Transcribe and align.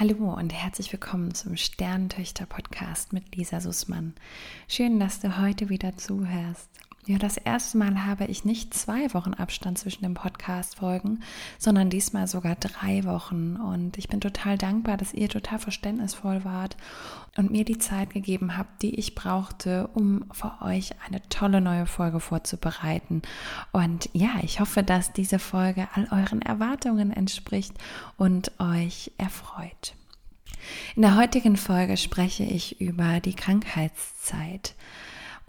Hallo 0.00 0.32
und 0.32 0.54
herzlich 0.54 0.90
willkommen 0.92 1.34
zum 1.34 1.58
Sterntöchter-Podcast 1.58 3.12
mit 3.12 3.36
Lisa 3.36 3.60
Sussmann. 3.60 4.14
Schön, 4.66 4.98
dass 4.98 5.20
du 5.20 5.42
heute 5.42 5.68
wieder 5.68 5.94
zuhörst. 5.98 6.70
Ja, 7.06 7.16
das 7.16 7.38
erste 7.38 7.78
Mal 7.78 8.04
habe 8.04 8.26
ich 8.26 8.44
nicht 8.44 8.74
zwei 8.74 9.12
Wochen 9.14 9.32
Abstand 9.32 9.78
zwischen 9.78 10.02
den 10.02 10.12
Podcast-Folgen, 10.12 11.22
sondern 11.58 11.88
diesmal 11.88 12.26
sogar 12.26 12.56
drei 12.56 13.04
Wochen. 13.04 13.56
Und 13.56 13.96
ich 13.96 14.08
bin 14.08 14.20
total 14.20 14.58
dankbar, 14.58 14.98
dass 14.98 15.14
ihr 15.14 15.30
total 15.30 15.58
verständnisvoll 15.58 16.44
wart 16.44 16.76
und 17.38 17.50
mir 17.50 17.64
die 17.64 17.78
Zeit 17.78 18.10
gegeben 18.10 18.58
habt, 18.58 18.82
die 18.82 18.96
ich 18.96 19.14
brauchte, 19.14 19.88
um 19.94 20.26
für 20.30 20.60
euch 20.60 20.90
eine 21.06 21.26
tolle 21.30 21.62
neue 21.62 21.86
Folge 21.86 22.20
vorzubereiten. 22.20 23.22
Und 23.72 24.10
ja, 24.12 24.32
ich 24.42 24.60
hoffe, 24.60 24.82
dass 24.82 25.14
diese 25.14 25.38
Folge 25.38 25.88
all 25.94 26.06
euren 26.10 26.42
Erwartungen 26.42 27.12
entspricht 27.12 27.72
und 28.18 28.52
euch 28.60 29.10
erfreut. 29.16 29.94
In 30.96 31.02
der 31.02 31.16
heutigen 31.16 31.56
Folge 31.56 31.96
spreche 31.96 32.44
ich 32.44 32.78
über 32.78 33.20
die 33.20 33.34
Krankheitszeit 33.34 34.74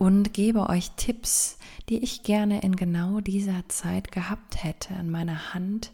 und 0.01 0.33
gebe 0.33 0.67
euch 0.67 0.89
Tipps, 0.97 1.59
die 1.87 1.99
ich 1.99 2.23
gerne 2.23 2.63
in 2.63 2.75
genau 2.75 3.19
dieser 3.19 3.69
Zeit 3.69 4.11
gehabt 4.11 4.63
hätte 4.63 4.95
in 4.95 5.11
meiner 5.11 5.53
Hand, 5.53 5.91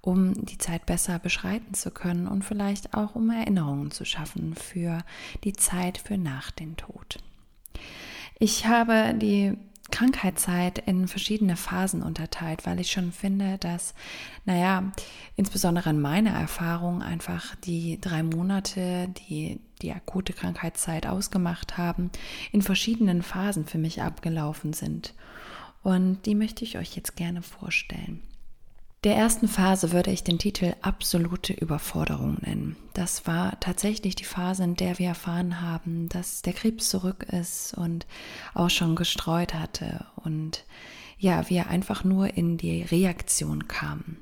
um 0.00 0.32
die 0.46 0.56
Zeit 0.56 0.86
besser 0.86 1.18
beschreiten 1.18 1.74
zu 1.74 1.90
können 1.90 2.26
und 2.26 2.46
vielleicht 2.46 2.94
auch 2.94 3.14
um 3.14 3.28
Erinnerungen 3.28 3.90
zu 3.90 4.06
schaffen 4.06 4.54
für 4.54 5.04
die 5.44 5.52
Zeit 5.52 5.98
für 5.98 6.16
nach 6.16 6.50
dem 6.50 6.78
Tod. 6.78 7.18
Ich 8.38 8.66
habe 8.66 9.12
die 9.20 9.52
Krankheitszeit 9.92 10.78
in 10.78 11.06
verschiedene 11.06 11.56
Phasen 11.56 12.02
unterteilt, 12.02 12.66
weil 12.66 12.80
ich 12.80 12.90
schon 12.90 13.12
finde, 13.12 13.58
dass, 13.58 13.94
naja, 14.44 14.90
insbesondere 15.36 15.90
in 15.90 16.00
meiner 16.00 16.32
Erfahrung 16.32 17.02
einfach 17.02 17.54
die 17.56 18.00
drei 18.00 18.24
Monate, 18.24 19.08
die 19.28 19.60
die 19.82 19.92
akute 19.92 20.32
Krankheitszeit 20.32 21.06
ausgemacht 21.06 21.78
haben, 21.78 22.10
in 22.50 22.62
verschiedenen 22.62 23.22
Phasen 23.22 23.66
für 23.66 23.78
mich 23.78 24.02
abgelaufen 24.02 24.72
sind. 24.72 25.14
Und 25.82 26.26
die 26.26 26.34
möchte 26.34 26.64
ich 26.64 26.78
euch 26.78 26.96
jetzt 26.96 27.16
gerne 27.16 27.42
vorstellen. 27.42 28.20
Der 29.04 29.16
ersten 29.16 29.48
Phase 29.48 29.90
würde 29.90 30.12
ich 30.12 30.22
den 30.22 30.38
Titel 30.38 30.74
absolute 30.80 31.52
Überforderung 31.52 32.36
nennen. 32.40 32.76
Das 32.94 33.26
war 33.26 33.58
tatsächlich 33.58 34.14
die 34.14 34.24
Phase, 34.24 34.62
in 34.62 34.76
der 34.76 35.00
wir 35.00 35.08
erfahren 35.08 35.60
haben, 35.60 36.08
dass 36.08 36.42
der 36.42 36.52
Krebs 36.52 36.88
zurück 36.88 37.24
ist 37.24 37.74
und 37.74 38.06
auch 38.54 38.70
schon 38.70 38.94
gestreut 38.94 39.54
hatte 39.54 40.06
und 40.14 40.64
ja, 41.18 41.50
wir 41.50 41.68
einfach 41.68 42.04
nur 42.04 42.36
in 42.36 42.58
die 42.58 42.82
Reaktion 42.82 43.66
kamen. 43.66 44.18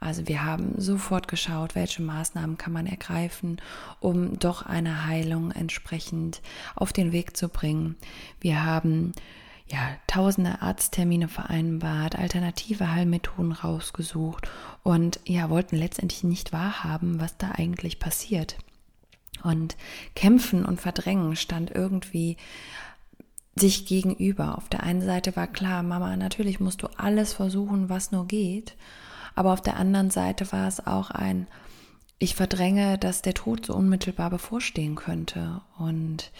Also 0.00 0.26
wir 0.26 0.42
haben 0.42 0.72
sofort 0.78 1.28
geschaut, 1.28 1.74
welche 1.74 2.02
Maßnahmen 2.02 2.56
kann 2.56 2.72
man 2.72 2.86
ergreifen, 2.86 3.60
um 4.00 4.38
doch 4.38 4.62
eine 4.62 5.06
Heilung 5.06 5.50
entsprechend 5.50 6.40
auf 6.76 6.94
den 6.94 7.12
Weg 7.12 7.36
zu 7.36 7.48
bringen. 7.48 7.96
Wir 8.40 8.64
haben 8.64 9.12
ja, 9.74 9.96
tausende 10.06 10.62
Arzttermine 10.62 11.26
vereinbart, 11.26 12.16
alternative 12.16 12.92
Heilmethoden 12.92 13.50
rausgesucht 13.50 14.48
und 14.84 15.18
ja, 15.24 15.50
wollten 15.50 15.74
letztendlich 15.76 16.22
nicht 16.22 16.52
wahrhaben, 16.52 17.20
was 17.20 17.36
da 17.36 17.50
eigentlich 17.50 17.98
passiert. 17.98 18.56
Und 19.42 19.76
kämpfen 20.14 20.64
und 20.64 20.80
verdrängen 20.80 21.34
stand 21.34 21.72
irgendwie 21.72 22.36
sich 23.56 23.84
gegenüber. 23.84 24.56
Auf 24.58 24.68
der 24.68 24.84
einen 24.84 25.02
Seite 25.02 25.34
war 25.34 25.48
klar, 25.48 25.82
Mama, 25.82 26.16
natürlich 26.16 26.60
musst 26.60 26.82
du 26.82 26.86
alles 26.96 27.32
versuchen, 27.32 27.88
was 27.88 28.12
nur 28.12 28.28
geht. 28.28 28.76
Aber 29.34 29.52
auf 29.52 29.60
der 29.60 29.76
anderen 29.76 30.10
Seite 30.10 30.50
war 30.52 30.68
es 30.68 30.86
auch 30.86 31.10
ein, 31.10 31.48
ich 32.20 32.36
verdränge, 32.36 32.96
dass 32.96 33.22
der 33.22 33.34
Tod 33.34 33.66
so 33.66 33.74
unmittelbar 33.74 34.30
bevorstehen 34.30 34.94
könnte. 34.94 35.62
Und 35.78 36.30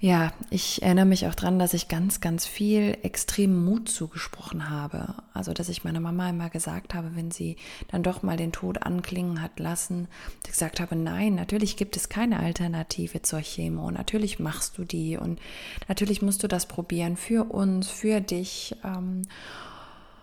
ja, 0.00 0.32
ich 0.50 0.80
erinnere 0.82 1.06
mich 1.06 1.26
auch 1.26 1.34
dran, 1.34 1.58
dass 1.58 1.74
ich 1.74 1.88
ganz, 1.88 2.20
ganz 2.20 2.46
viel 2.46 2.96
extremen 3.02 3.64
Mut 3.64 3.88
zugesprochen 3.88 4.70
habe. 4.70 5.14
Also, 5.34 5.52
dass 5.52 5.68
ich 5.68 5.82
meiner 5.82 5.98
Mama 5.98 6.30
immer 6.30 6.50
gesagt 6.50 6.94
habe, 6.94 7.16
wenn 7.16 7.32
sie 7.32 7.56
dann 7.88 8.04
doch 8.04 8.22
mal 8.22 8.36
den 8.36 8.52
Tod 8.52 8.84
anklingen 8.84 9.42
hat 9.42 9.58
lassen, 9.58 10.06
gesagt 10.46 10.78
habe, 10.78 10.94
nein, 10.94 11.34
natürlich 11.34 11.76
gibt 11.76 11.96
es 11.96 12.08
keine 12.08 12.38
Alternative 12.38 13.22
zur 13.22 13.40
Chemo. 13.40 13.90
Natürlich 13.90 14.38
machst 14.38 14.78
du 14.78 14.84
die 14.84 15.16
und 15.16 15.40
natürlich 15.88 16.22
musst 16.22 16.44
du 16.44 16.46
das 16.46 16.66
probieren 16.66 17.16
für 17.16 17.52
uns, 17.52 17.90
für 17.90 18.20
dich. 18.20 18.76
Ähm, 18.84 19.22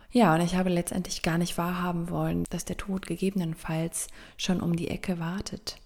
ja, 0.09 0.33
und 0.33 0.39
ich 0.39 0.55
habe 0.55 0.69
letztendlich 0.69 1.21
gar 1.21 1.37
nicht 1.37 1.57
wahrhaben 1.57 2.09
wollen, 2.09 2.45
dass 2.49 2.63
der 2.63 2.77
Tod 2.77 3.07
gegebenenfalls 3.07 4.07
schon 4.37 4.61
um 4.61 4.77
die 4.77 4.87
Ecke 4.87 5.19
wartet. 5.19 5.81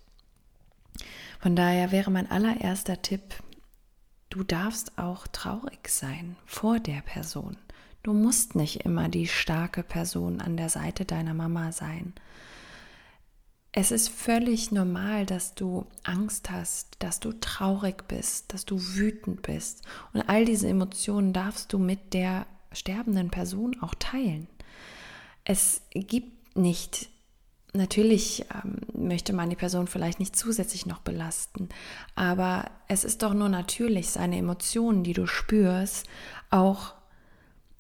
Von 1.40 1.56
daher 1.56 1.92
wäre 1.92 2.12
mein 2.12 2.30
allererster 2.30 3.02
Tipp, 3.02 3.24
Du 4.29 4.44
darfst 4.44 4.97
auch 4.97 5.28
traurig 5.28 5.88
sein 5.88 6.35
vor 6.45 6.79
der 6.79 7.01
Person. 7.01 7.57
Du 8.03 8.13
musst 8.13 8.56
nicht 8.56 8.85
immer 8.85 9.09
die 9.09 9.28
starke 9.28 9.84
Person 9.84 10.40
an 10.40 10.56
der 10.56 10.69
Seite 10.69 11.03
deiner 11.03 11.34
Mama 11.34 11.72
sein. 11.72 12.13
Es 13.72 13.91
ist 13.91 14.09
völlig 14.09 14.72
normal, 14.72 15.25
dass 15.25 15.53
du 15.53 15.85
Angst 16.03 16.50
hast, 16.50 16.95
dass 17.00 17.19
du 17.19 17.34
traurig 17.34 18.07
bist, 18.07 18.53
dass 18.53 18.66
du 18.66 18.79
wütend 18.79 19.41
bist. 19.41 19.84
Und 20.13 20.22
all 20.22 20.46
diese 20.46 20.67
Emotionen 20.67 21.34
darfst 21.34 21.73
du 21.73 21.79
mit 21.79 22.13
der 22.13 22.46
sterbenden 22.72 23.29
Person 23.29 23.79
auch 23.81 23.96
teilen. 23.96 24.47
Es 25.44 25.81
gibt 25.91 26.56
nicht 26.57 27.09
Natürlich 27.79 28.45
ähm, 28.53 28.81
möchte 28.94 29.31
man 29.31 29.50
die 29.50 29.56
Person 29.56 29.88
vielleicht 29.88 30.19
nicht 30.19 30.35
zusätzlich 30.35 30.85
noch 30.85 31.00
belasten, 31.00 31.69
aber 32.13 32.66
es 32.90 33.06
ist 33.06 33.23
doch 33.23 33.34
nur 33.34 33.47
natürlich, 33.47 34.09
seine 34.09 34.38
Emotionen, 34.38 35.06
die 35.06 35.13
du 35.13 35.25
spürst, 35.28 36.06
auch 36.50 36.94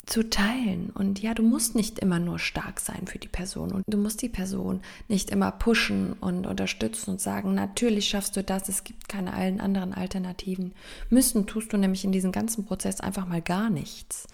zu 0.05 0.29
teilen. 0.29 0.89
Und 0.91 1.21
ja, 1.21 1.33
du 1.33 1.43
musst 1.43 1.75
nicht 1.75 1.99
immer 1.99 2.17
nur 2.17 2.39
stark 2.39 2.79
sein 2.79 3.07
für 3.07 3.19
die 3.19 3.27
Person 3.27 3.73
und 3.73 3.83
du 3.87 3.97
musst 3.97 4.21
die 4.21 4.29
Person 4.29 4.79
nicht 5.09 5.31
immer 5.31 5.51
pushen 5.51 6.13
und 6.13 6.47
unterstützen 6.47 7.11
und 7.11 7.19
sagen, 7.19 7.53
natürlich 7.53 8.07
schaffst 8.07 8.37
du 8.37 8.41
das, 8.41 8.69
es 8.69 8.85
gibt 8.85 9.09
keine 9.09 9.33
allen 9.33 9.59
anderen 9.59 9.93
Alternativen. 9.93 10.73
Müssen 11.09 11.45
tust 11.45 11.73
du 11.73 11.77
nämlich 11.77 12.05
in 12.05 12.13
diesem 12.13 12.31
ganzen 12.31 12.65
Prozess 12.65 13.01
einfach 13.01 13.27
mal 13.27 13.41
gar 13.41 13.69
nichts. 13.69 14.27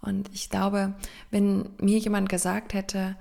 Und 0.00 0.30
ich 0.32 0.48
glaube, 0.48 0.94
wenn 1.30 1.68
mir 1.78 1.98
jemand 1.98 2.30
gesagt 2.30 2.72
hätte, 2.72 3.14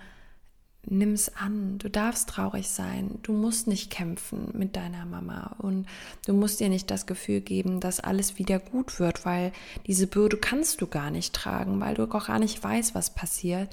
nimm 0.88 1.14
es 1.14 1.36
an. 1.36 1.78
Du 1.78 1.90
darfst 1.90 2.30
traurig 2.30 2.70
sein. 2.70 3.20
Du 3.24 3.34
musst 3.34 3.68
nicht 3.68 3.92
kämpfen 3.92 4.50
mit 4.54 4.76
deiner 4.76 5.06
Mama 5.06 5.56
und 5.60 5.86
du 6.26 6.34
musst 6.34 6.60
dir 6.60 6.70
nicht 6.70 6.90
das 6.90 7.06
Gefühl 7.06 7.42
geben, 7.42 7.80
dass 7.80 8.00
alles 8.00 8.38
wieder 8.38 8.60
gut 8.60 9.00
wird, 9.00 9.26
weil 9.26 9.52
diese 9.86 10.08
Bürde 10.08 10.38
kannst 10.38 10.82
du 10.82 10.88
gar 10.88 11.12
nicht 11.12 11.34
tragen, 11.34 11.80
weil 11.80 11.96
du 11.96 12.04
auch 12.12 12.28
gar 12.28 12.40
nicht 12.40 12.64
weißt, 12.64 12.96
was 12.96 13.14
passiert. 13.14 13.70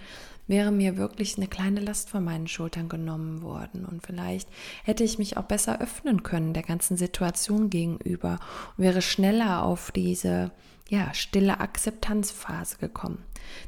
Wäre 0.46 0.72
mir 0.72 0.96
wirklich 0.96 1.36
eine 1.36 1.46
kleine 1.46 1.80
Last 1.80 2.08
von 2.08 2.24
meinen 2.24 2.48
Schultern 2.48 2.88
genommen 2.88 3.42
worden 3.42 3.84
und 3.84 4.06
vielleicht 4.06 4.48
hätte 4.82 5.04
ich 5.04 5.18
mich 5.18 5.36
auch 5.36 5.44
besser 5.44 5.78
öffnen 5.80 6.22
können 6.22 6.54
der 6.54 6.62
ganzen 6.62 6.96
Situation 6.96 7.68
gegenüber 7.68 8.38
und 8.76 8.84
wäre 8.84 9.02
schneller 9.02 9.62
auf 9.62 9.90
diese 9.90 10.50
ja, 10.88 11.12
stille 11.12 11.60
Akzeptanzphase 11.60 12.78
gekommen. 12.78 13.22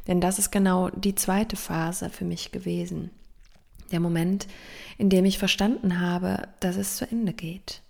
Denn 0.06 0.22
das 0.22 0.38
ist 0.38 0.50
genau 0.50 0.88
die 0.88 1.14
zweite 1.14 1.56
Phase 1.56 2.08
für 2.08 2.24
mich 2.24 2.50
gewesen 2.50 3.10
der 3.90 4.00
Moment, 4.00 4.46
in 4.98 5.10
dem 5.10 5.24
ich 5.24 5.38
verstanden 5.38 6.00
habe, 6.00 6.48
dass 6.60 6.76
es 6.76 6.96
zu 6.96 7.10
Ende 7.10 7.32
geht. 7.32 7.82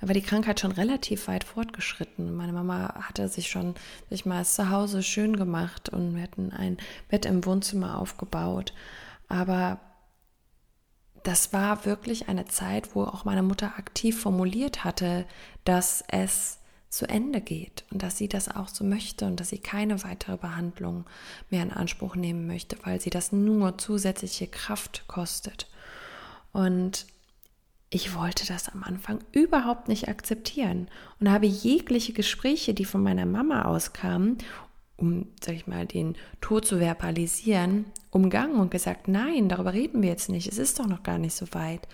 Da 0.00 0.08
war 0.08 0.14
die 0.14 0.22
Krankheit 0.22 0.60
schon 0.60 0.72
relativ 0.72 1.28
weit 1.28 1.44
fortgeschritten. 1.44 2.34
Meine 2.34 2.52
Mama 2.52 2.94
hatte 3.02 3.28
sich 3.28 3.50
schon 3.50 3.74
sich 4.08 4.24
mal 4.24 4.44
zu 4.44 4.70
Hause 4.70 5.02
schön 5.02 5.36
gemacht 5.36 5.90
und 5.90 6.16
wir 6.16 6.22
hatten 6.22 6.52
ein 6.52 6.78
Bett 7.08 7.26
im 7.26 7.44
Wohnzimmer 7.44 7.98
aufgebaut. 7.98 8.72
Aber 9.28 9.78
das 11.22 11.52
war 11.52 11.84
wirklich 11.84 12.28
eine 12.28 12.46
Zeit, 12.46 12.94
wo 12.94 13.04
auch 13.04 13.26
meine 13.26 13.42
Mutter 13.42 13.74
aktiv 13.76 14.18
formuliert 14.18 14.84
hatte, 14.84 15.26
dass 15.64 16.02
es 16.08 16.59
zu 16.90 17.08
Ende 17.08 17.40
geht 17.40 17.84
und 17.90 18.02
dass 18.02 18.18
sie 18.18 18.28
das 18.28 18.48
auch 18.48 18.68
so 18.68 18.84
möchte 18.84 19.24
und 19.24 19.38
dass 19.38 19.50
sie 19.50 19.58
keine 19.58 20.02
weitere 20.02 20.36
Behandlung 20.36 21.04
mehr 21.48 21.62
in 21.62 21.70
Anspruch 21.70 22.16
nehmen 22.16 22.48
möchte, 22.48 22.76
weil 22.82 23.00
sie 23.00 23.10
das 23.10 23.30
nur 23.30 23.78
zusätzliche 23.78 24.48
Kraft 24.48 25.04
kostet. 25.06 25.68
Und 26.52 27.06
ich 27.90 28.14
wollte 28.14 28.44
das 28.46 28.68
am 28.68 28.82
Anfang 28.82 29.20
überhaupt 29.30 29.86
nicht 29.86 30.08
akzeptieren 30.08 30.88
und 31.20 31.30
habe 31.30 31.46
jegliche 31.46 32.12
Gespräche, 32.12 32.74
die 32.74 32.84
von 32.84 33.02
meiner 33.02 33.26
Mama 33.26 33.66
auskamen, 33.66 34.38
um, 34.96 35.28
sag 35.40 35.54
ich 35.54 35.68
mal, 35.68 35.86
den 35.86 36.16
Tod 36.40 36.66
zu 36.66 36.80
verbalisieren, 36.80 37.84
umgangen 38.10 38.56
und 38.56 38.70
gesagt, 38.70 39.06
nein, 39.06 39.48
darüber 39.48 39.72
reden 39.72 40.02
wir 40.02 40.10
jetzt 40.10 40.28
nicht, 40.28 40.48
es 40.48 40.58
ist 40.58 40.78
doch 40.80 40.86
noch 40.86 41.04
gar 41.04 41.18
nicht 41.18 41.34
so 41.34 41.46
weit. 41.52 41.86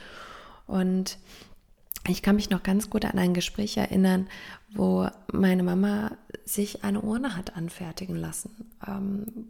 Und 0.67 1.19
ich 2.09 2.23
kann 2.23 2.37
mich 2.37 2.51
noch 2.51 2.63
ganz 2.63 2.91
gut 2.91 3.05
an 3.05 3.19
ein 3.19 3.35
Gespräch 3.35 3.77
erinnern, 3.77 4.29
wo 4.71 5.09
meine 5.33 5.63
Mama 5.63 6.13
sich 6.45 6.85
eine 6.85 7.01
Urne 7.01 7.37
hat 7.37 7.57
anfertigen 7.57 8.17
lassen. 8.17 8.71
Ähm, 8.87 9.49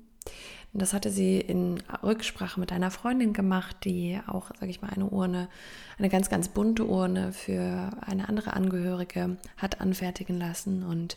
Das 0.73 0.93
hatte 0.93 1.11
sie 1.11 1.41
in 1.41 1.82
Rücksprache 2.03 2.61
mit 2.61 2.70
einer 2.70 2.91
Freundin 2.91 3.32
gemacht, 3.32 3.76
die 3.85 4.20
auch, 4.26 4.50
sage 4.61 4.70
ich 4.70 4.82
mal, 4.82 4.91
eine 4.91 5.06
Urne, 5.06 5.49
eine 5.99 6.11
ganz, 6.11 6.29
ganz 6.29 6.49
bunte 6.49 6.85
Urne 6.85 7.32
für 7.32 7.91
eine 8.05 8.29
andere 8.29 8.53
Angehörige 8.53 9.38
hat 9.56 9.81
anfertigen 9.81 10.38
lassen. 10.38 10.82
Und 10.82 11.17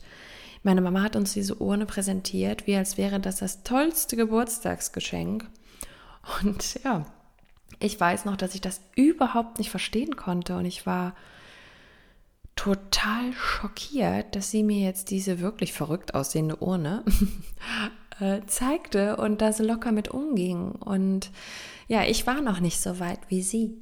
meine 0.63 0.81
Mama 0.81 1.01
hat 1.01 1.15
uns 1.17 1.33
diese 1.33 1.55
Urne 1.55 1.85
präsentiert, 1.85 2.67
wie 2.67 2.75
als 2.77 2.97
wäre 2.97 3.19
das 3.19 3.37
das 3.37 3.63
tollste 3.63 4.15
Geburtstagsgeschenk. 4.15 5.45
Und 6.43 6.81
ja, 6.83 7.05
ich 7.79 7.99
weiß 7.99 8.25
noch, 8.25 8.35
dass 8.35 8.55
ich 8.55 8.61
das 8.61 8.81
überhaupt 8.95 9.57
nicht 9.57 9.69
verstehen 9.69 10.15
konnte 10.15 10.57
und 10.57 10.65
ich 10.65 10.85
war 10.85 11.15
total 12.55 13.31
schockiert, 13.31 14.35
dass 14.35 14.51
sie 14.51 14.63
mir 14.63 14.85
jetzt 14.85 15.11
diese 15.11 15.39
wirklich 15.39 15.71
verrückt 15.71 16.13
aussehende 16.13 16.57
Urne 16.57 17.05
äh, 18.19 18.41
zeigte 18.47 19.15
und 19.15 19.41
da 19.41 19.53
so 19.53 19.63
locker 19.63 19.93
mit 19.93 20.09
umging. 20.09 20.73
Und 20.73 21.31
ja, 21.87 22.03
ich 22.03 22.27
war 22.27 22.41
noch 22.41 22.59
nicht 22.59 22.81
so 22.81 22.99
weit 22.99 23.19
wie 23.29 23.43
sie. 23.43 23.77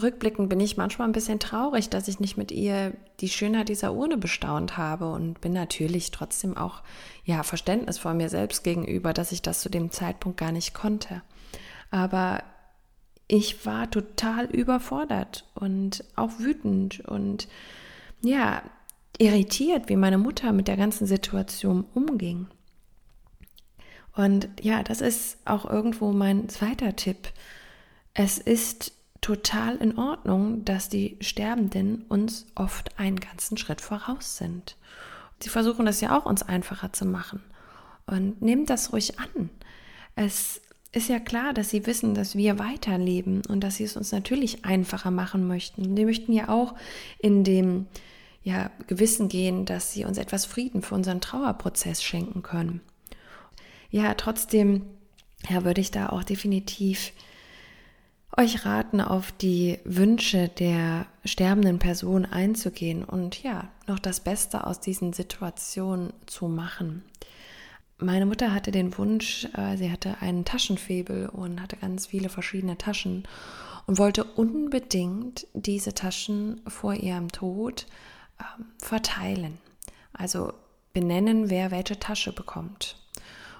Rückblickend 0.00 0.48
bin 0.48 0.58
ich 0.58 0.76
manchmal 0.76 1.08
ein 1.08 1.12
bisschen 1.12 1.38
traurig, 1.38 1.88
dass 1.88 2.08
ich 2.08 2.18
nicht 2.18 2.36
mit 2.36 2.50
ihr 2.50 2.94
die 3.20 3.28
Schönheit 3.28 3.68
dieser 3.68 3.92
Urne 3.92 4.16
bestaunt 4.16 4.76
habe 4.76 5.12
und 5.12 5.40
bin 5.40 5.52
natürlich 5.52 6.10
trotzdem 6.10 6.56
auch 6.56 6.82
ja 7.24 7.44
Verständnis 7.44 7.98
vor 7.98 8.14
mir 8.14 8.28
selbst 8.28 8.64
gegenüber, 8.64 9.12
dass 9.12 9.30
ich 9.30 9.42
das 9.42 9.60
zu 9.60 9.68
dem 9.68 9.92
Zeitpunkt 9.92 10.36
gar 10.38 10.52
nicht 10.52 10.74
konnte. 10.74 11.22
Aber 11.92 12.42
ich 13.28 13.66
war 13.66 13.90
total 13.90 14.46
überfordert 14.46 15.44
und 15.54 16.02
auch 16.16 16.38
wütend 16.38 17.00
und 17.00 17.46
ja 18.22 18.62
irritiert, 19.18 19.88
wie 19.88 19.96
meine 19.96 20.18
Mutter 20.18 20.52
mit 20.52 20.66
der 20.66 20.76
ganzen 20.76 21.06
Situation 21.06 21.84
umging. 21.94 22.48
Und 24.14 24.48
ja, 24.60 24.82
das 24.82 25.00
ist 25.00 25.38
auch 25.44 25.64
irgendwo 25.64 26.12
mein 26.12 26.48
zweiter 26.48 26.96
Tipp. 26.96 27.28
Es 28.14 28.38
ist 28.38 28.92
total 29.20 29.76
in 29.76 29.98
Ordnung, 29.98 30.64
dass 30.64 30.88
die 30.88 31.16
Sterbenden 31.20 32.02
uns 32.08 32.46
oft 32.54 32.98
einen 32.98 33.20
ganzen 33.20 33.56
Schritt 33.58 33.80
voraus 33.80 34.36
sind. 34.38 34.76
Sie 35.42 35.50
versuchen 35.50 35.86
das 35.86 36.00
ja 36.00 36.18
auch 36.18 36.24
uns 36.26 36.42
einfacher 36.42 36.92
zu 36.92 37.04
machen. 37.04 37.42
Und 38.06 38.40
nehmt 38.40 38.70
das 38.70 38.92
ruhig 38.92 39.18
an. 39.20 39.50
Es 40.16 40.62
ist 40.92 41.08
ja 41.08 41.18
klar, 41.18 41.52
dass 41.52 41.70
sie 41.70 41.86
wissen, 41.86 42.14
dass 42.14 42.34
wir 42.34 42.58
weiterleben 42.58 43.42
und 43.46 43.60
dass 43.60 43.76
sie 43.76 43.84
es 43.84 43.96
uns 43.96 44.12
natürlich 44.12 44.64
einfacher 44.64 45.10
machen 45.10 45.46
möchten. 45.46 45.94
Die 45.94 46.04
möchten 46.04 46.32
ja 46.32 46.48
auch 46.48 46.74
in 47.18 47.44
dem 47.44 47.86
ja, 48.42 48.70
Gewissen 48.86 49.28
gehen, 49.28 49.66
dass 49.66 49.92
sie 49.92 50.04
uns 50.04 50.16
etwas 50.16 50.46
Frieden 50.46 50.82
für 50.82 50.94
unseren 50.94 51.20
Trauerprozess 51.20 52.02
schenken 52.02 52.42
können. 52.42 52.80
Ja, 53.90 54.14
trotzdem 54.14 54.82
ja, 55.48 55.64
würde 55.64 55.80
ich 55.80 55.90
da 55.90 56.08
auch 56.08 56.24
definitiv 56.24 57.12
euch 58.36 58.64
raten, 58.64 59.00
auf 59.00 59.32
die 59.32 59.78
Wünsche 59.84 60.48
der 60.48 61.06
sterbenden 61.24 61.78
Person 61.78 62.24
einzugehen 62.24 63.04
und 63.04 63.42
ja, 63.42 63.68
noch 63.86 63.98
das 63.98 64.20
Beste 64.20 64.66
aus 64.66 64.80
diesen 64.80 65.12
Situationen 65.12 66.12
zu 66.26 66.46
machen. 66.46 67.02
Meine 68.00 68.26
Mutter 68.26 68.54
hatte 68.54 68.70
den 68.70 68.96
Wunsch, 68.96 69.48
äh, 69.56 69.76
sie 69.76 69.90
hatte 69.90 70.18
einen 70.20 70.44
Taschenfebel 70.44 71.28
und 71.28 71.60
hatte 71.60 71.76
ganz 71.76 72.06
viele 72.06 72.28
verschiedene 72.28 72.78
Taschen 72.78 73.26
und 73.86 73.98
wollte 73.98 74.22
unbedingt 74.22 75.48
diese 75.52 75.94
Taschen 75.94 76.60
vor 76.68 76.94
ihrem 76.94 77.32
Tod 77.32 77.86
ähm, 78.38 78.66
verteilen. 78.78 79.58
Also 80.12 80.52
benennen, 80.92 81.50
wer 81.50 81.72
welche 81.72 81.98
Tasche 81.98 82.32
bekommt. 82.32 82.96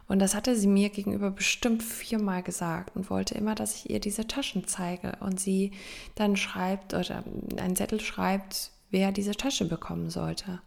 Und 0.06 0.20
das 0.20 0.34
hatte 0.34 0.54
sie 0.54 0.68
mir 0.68 0.88
gegenüber 0.88 1.30
bestimmt 1.32 1.82
viermal 1.82 2.42
gesagt 2.42 2.94
und 2.94 3.10
wollte 3.10 3.34
immer, 3.34 3.56
dass 3.56 3.74
ich 3.74 3.90
ihr 3.90 4.00
diese 4.00 4.26
Taschen 4.26 4.66
zeige 4.66 5.18
und 5.20 5.40
sie 5.40 5.72
dann 6.14 6.36
schreibt 6.36 6.94
oder 6.94 7.24
einen 7.56 7.76
Zettel 7.76 8.00
schreibt, 8.00 8.70
wer 8.90 9.12
diese 9.12 9.32
Tasche 9.32 9.66
bekommen 9.66 10.10
sollte. 10.10 10.60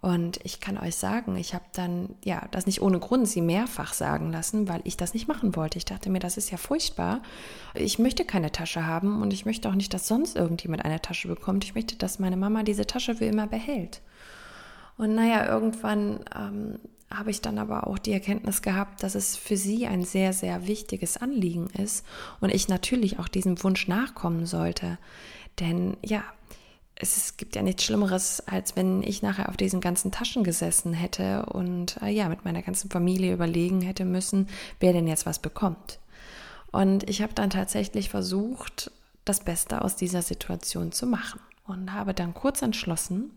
Und 0.00 0.40
ich 0.44 0.60
kann 0.60 0.78
euch 0.78 0.96
sagen, 0.96 1.36
ich 1.36 1.52
habe 1.52 1.66
dann, 1.74 2.14
ja, 2.24 2.48
das 2.52 2.64
nicht 2.64 2.80
ohne 2.80 2.98
Grund 2.98 3.28
sie 3.28 3.42
mehrfach 3.42 3.92
sagen 3.92 4.32
lassen, 4.32 4.66
weil 4.66 4.80
ich 4.84 4.96
das 4.96 5.12
nicht 5.12 5.28
machen 5.28 5.56
wollte. 5.56 5.76
Ich 5.76 5.84
dachte 5.84 6.08
mir, 6.08 6.20
das 6.20 6.38
ist 6.38 6.50
ja 6.50 6.56
furchtbar. 6.56 7.20
Ich 7.74 7.98
möchte 7.98 8.24
keine 8.24 8.50
Tasche 8.50 8.86
haben 8.86 9.20
und 9.20 9.32
ich 9.34 9.44
möchte 9.44 9.68
auch 9.68 9.74
nicht, 9.74 9.92
dass 9.92 10.08
sonst 10.08 10.36
irgendjemand 10.36 10.84
eine 10.86 11.02
Tasche 11.02 11.28
bekommt. 11.28 11.64
Ich 11.64 11.74
möchte, 11.74 11.96
dass 11.96 12.18
meine 12.18 12.38
Mama 12.38 12.62
diese 12.62 12.86
Tasche 12.86 13.16
für 13.16 13.26
immer 13.26 13.46
behält. 13.46 14.00
Und 14.96 15.14
naja, 15.14 15.46
irgendwann 15.46 16.20
ähm, 16.34 16.78
habe 17.10 17.30
ich 17.30 17.42
dann 17.42 17.58
aber 17.58 17.86
auch 17.86 17.98
die 17.98 18.12
Erkenntnis 18.12 18.62
gehabt, 18.62 19.02
dass 19.02 19.14
es 19.14 19.36
für 19.36 19.56
sie 19.56 19.86
ein 19.86 20.04
sehr, 20.04 20.32
sehr 20.32 20.66
wichtiges 20.66 21.18
Anliegen 21.18 21.68
ist 21.70 22.06
und 22.40 22.54
ich 22.54 22.68
natürlich 22.68 23.18
auch 23.18 23.28
diesem 23.28 23.62
Wunsch 23.62 23.88
nachkommen 23.88 24.46
sollte. 24.46 24.98
Denn 25.58 25.96
ja, 26.02 26.22
es 27.02 27.36
gibt 27.36 27.56
ja 27.56 27.62
nichts 27.62 27.84
Schlimmeres, 27.84 28.40
als 28.46 28.76
wenn 28.76 29.02
ich 29.02 29.22
nachher 29.22 29.48
auf 29.48 29.56
diesen 29.56 29.80
ganzen 29.80 30.12
Taschen 30.12 30.44
gesessen 30.44 30.92
hätte 30.92 31.46
und 31.46 32.00
äh, 32.02 32.08
ja, 32.08 32.28
mit 32.28 32.44
meiner 32.44 32.62
ganzen 32.62 32.90
Familie 32.90 33.32
überlegen 33.32 33.80
hätte 33.80 34.04
müssen, 34.04 34.48
wer 34.80 34.92
denn 34.92 35.08
jetzt 35.08 35.26
was 35.26 35.38
bekommt. 35.38 35.98
Und 36.72 37.08
ich 37.08 37.22
habe 37.22 37.34
dann 37.34 37.50
tatsächlich 37.50 38.10
versucht, 38.10 38.90
das 39.24 39.40
Beste 39.40 39.82
aus 39.82 39.96
dieser 39.96 40.22
Situation 40.22 40.92
zu 40.92 41.06
machen 41.06 41.40
und 41.66 41.92
habe 41.92 42.14
dann 42.14 42.34
kurz 42.34 42.62
entschlossen, 42.62 43.32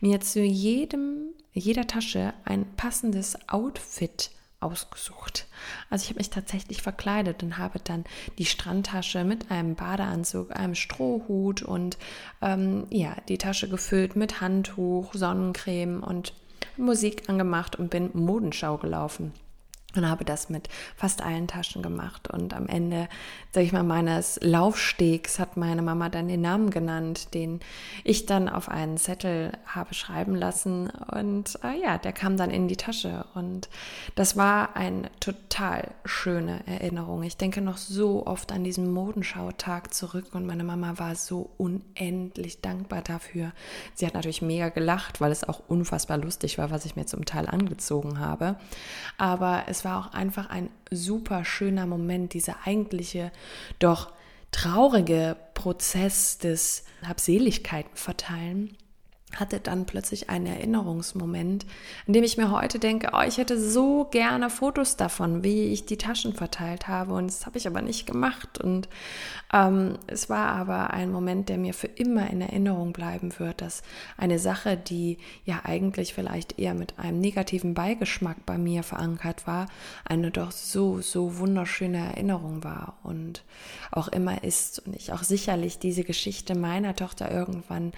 mir 0.00 0.20
zu 0.20 0.40
jedem, 0.40 1.28
jeder 1.52 1.86
Tasche 1.86 2.34
ein 2.44 2.66
passendes 2.76 3.36
Outfit 3.48 4.30
ausgesucht. 4.60 5.46
Also 5.90 6.04
ich 6.04 6.10
habe 6.10 6.18
mich 6.18 6.30
tatsächlich 6.30 6.82
verkleidet 6.82 7.42
und 7.42 7.58
habe 7.58 7.78
dann 7.78 8.04
die 8.38 8.44
Strandtasche 8.44 9.24
mit 9.24 9.50
einem 9.50 9.74
Badeanzug, 9.74 10.54
einem 10.56 10.74
Strohhut 10.74 11.62
und 11.62 11.98
ähm, 12.42 12.86
ja, 12.90 13.16
die 13.28 13.38
Tasche 13.38 13.68
gefüllt 13.68 14.16
mit 14.16 14.40
Handtuch, 14.40 15.14
Sonnencreme 15.14 16.02
und 16.02 16.34
Musik 16.76 17.28
angemacht 17.28 17.76
und 17.76 17.90
bin 17.90 18.10
Modenschau 18.14 18.78
gelaufen 18.78 19.32
und 19.96 20.08
habe 20.08 20.24
das 20.24 20.50
mit 20.50 20.68
fast 20.96 21.22
allen 21.22 21.48
Taschen 21.48 21.82
gemacht. 21.82 22.28
Und 22.30 22.52
am 22.52 22.66
Ende, 22.66 23.08
sage 23.52 23.64
ich 23.64 23.72
mal, 23.72 23.82
meines 23.82 24.38
Laufstegs 24.42 25.38
hat 25.38 25.56
meine 25.56 25.80
Mama 25.80 26.10
dann 26.10 26.28
den 26.28 26.42
Namen 26.42 26.68
genannt, 26.68 27.32
den 27.32 27.60
ich 28.04 28.26
dann 28.26 28.50
auf 28.50 28.68
einen 28.68 28.98
Zettel 28.98 29.52
habe 29.66 29.94
schreiben 29.94 30.34
lassen. 30.34 30.90
Und 30.90 31.58
äh, 31.64 31.80
ja, 31.80 31.96
der 31.96 32.12
kam 32.12 32.36
dann 32.36 32.50
in 32.50 32.68
die 32.68 32.76
Tasche. 32.76 33.24
Und 33.34 33.70
das 34.14 34.36
war 34.36 34.76
eine 34.76 35.10
total 35.20 35.92
schöne 36.04 36.66
Erinnerung. 36.66 37.22
Ich 37.22 37.38
denke 37.38 37.62
noch 37.62 37.78
so 37.78 38.26
oft 38.26 38.52
an 38.52 38.64
diesen 38.64 38.92
Modenschautag 38.92 39.94
zurück 39.94 40.34
und 40.34 40.46
meine 40.46 40.64
Mama 40.64 40.98
war 40.98 41.14
so 41.14 41.50
unendlich 41.56 42.60
dankbar 42.60 43.00
dafür. 43.00 43.52
Sie 43.94 44.06
hat 44.06 44.12
natürlich 44.12 44.42
mega 44.42 44.68
gelacht, 44.68 45.22
weil 45.22 45.32
es 45.32 45.48
auch 45.48 45.62
unfassbar 45.66 46.18
lustig 46.18 46.58
war, 46.58 46.70
was 46.70 46.84
ich 46.84 46.94
mir 46.94 47.06
zum 47.06 47.24
Teil 47.24 47.46
angezogen 47.48 48.20
habe. 48.20 48.56
Aber 49.16 49.64
es 49.68 49.77
war 49.84 49.84
war 49.84 50.06
auch 50.06 50.12
einfach 50.12 50.50
ein 50.50 50.70
super 50.90 51.44
schöner 51.44 51.86
Moment, 51.86 52.34
dieser 52.34 52.66
eigentliche, 52.66 53.32
doch 53.78 54.12
traurige 54.50 55.36
Prozess 55.54 56.38
des 56.38 56.84
Habseligkeiten 57.06 57.96
verteilen 57.96 58.76
hatte 59.36 59.60
dann 59.60 59.84
plötzlich 59.84 60.30
einen 60.30 60.46
Erinnerungsmoment, 60.46 61.66
in 62.06 62.12
dem 62.12 62.24
ich 62.24 62.38
mir 62.38 62.50
heute 62.50 62.78
denke, 62.78 63.10
oh, 63.12 63.20
ich 63.26 63.36
hätte 63.36 63.60
so 63.60 64.06
gerne 64.10 64.48
Fotos 64.48 64.96
davon, 64.96 65.44
wie 65.44 65.66
ich 65.66 65.84
die 65.84 65.98
Taschen 65.98 66.32
verteilt 66.32 66.88
habe. 66.88 67.14
Und 67.14 67.26
das 67.26 67.44
habe 67.44 67.58
ich 67.58 67.66
aber 67.66 67.82
nicht 67.82 68.06
gemacht. 68.06 68.58
Und 68.58 68.88
ähm, 69.52 69.98
es 70.06 70.30
war 70.30 70.48
aber 70.48 70.90
ein 70.90 71.12
Moment, 71.12 71.50
der 71.50 71.58
mir 71.58 71.74
für 71.74 71.88
immer 71.88 72.30
in 72.30 72.40
Erinnerung 72.40 72.92
bleiben 72.92 73.38
wird, 73.38 73.60
dass 73.60 73.82
eine 74.16 74.38
Sache, 74.38 74.76
die 74.76 75.18
ja 75.44 75.60
eigentlich 75.64 76.14
vielleicht 76.14 76.58
eher 76.58 76.74
mit 76.74 76.98
einem 76.98 77.20
negativen 77.20 77.74
Beigeschmack 77.74 78.46
bei 78.46 78.56
mir 78.56 78.82
verankert 78.82 79.46
war, 79.46 79.66
eine 80.04 80.30
doch 80.30 80.52
so, 80.52 81.00
so 81.00 81.38
wunderschöne 81.38 81.98
Erinnerung 81.98 82.64
war 82.64 82.98
und 83.02 83.44
auch 83.90 84.08
immer 84.08 84.42
ist 84.42 84.86
und 84.86 84.96
ich 84.96 85.12
auch 85.12 85.22
sicherlich 85.22 85.78
diese 85.78 86.04
Geschichte 86.04 86.56
meiner 86.56 86.96
Tochter 86.96 87.30
irgendwann 87.30 87.92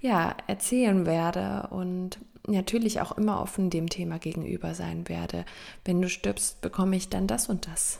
ja 0.00 0.36
erzählen 0.46 0.75
erzählen 0.76 1.06
werde 1.06 1.68
und 1.70 2.18
natürlich 2.46 3.00
auch 3.00 3.12
immer 3.12 3.40
offen 3.40 3.70
dem 3.70 3.88
Thema 3.88 4.18
gegenüber 4.18 4.74
sein 4.74 5.08
werde. 5.08 5.44
Wenn 5.84 6.02
du 6.02 6.08
stirbst, 6.08 6.60
bekomme 6.60 6.96
ich 6.96 7.08
dann 7.08 7.26
das 7.26 7.48
und 7.48 7.66
das. 7.66 7.98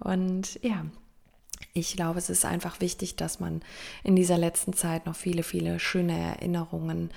Und 0.00 0.58
ja, 0.62 0.86
ich 1.74 1.94
glaube, 1.94 2.18
es 2.18 2.30
ist 2.30 2.44
einfach 2.44 2.80
wichtig, 2.80 3.16
dass 3.16 3.40
man 3.40 3.62
in 4.02 4.16
dieser 4.16 4.38
letzten 4.38 4.72
Zeit 4.72 5.06
noch 5.06 5.16
viele, 5.16 5.42
viele 5.42 5.78
schöne 5.78 6.18
Erinnerungen 6.18 7.10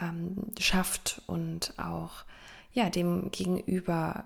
ähm, 0.00 0.36
schafft 0.58 1.22
und 1.26 1.74
auch 1.78 2.24
ja, 2.72 2.90
dem 2.90 3.30
Gegenüber 3.30 4.24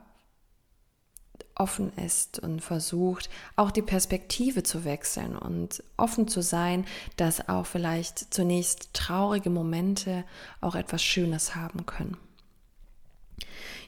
offen 1.59 1.93
ist 1.97 2.39
und 2.39 2.61
versucht, 2.61 3.29
auch 3.57 3.71
die 3.71 3.83
Perspektive 3.83 4.63
zu 4.63 4.85
wechseln 4.85 5.37
und 5.37 5.83
offen 5.97 6.29
zu 6.29 6.41
sein, 6.41 6.87
dass 7.17 7.49
auch 7.49 7.67
vielleicht 7.67 8.33
zunächst 8.33 8.95
traurige 8.95 9.51
Momente 9.51 10.25
auch 10.61 10.75
etwas 10.75 11.03
Schönes 11.03 11.55
haben 11.55 11.85
können. 11.85 12.17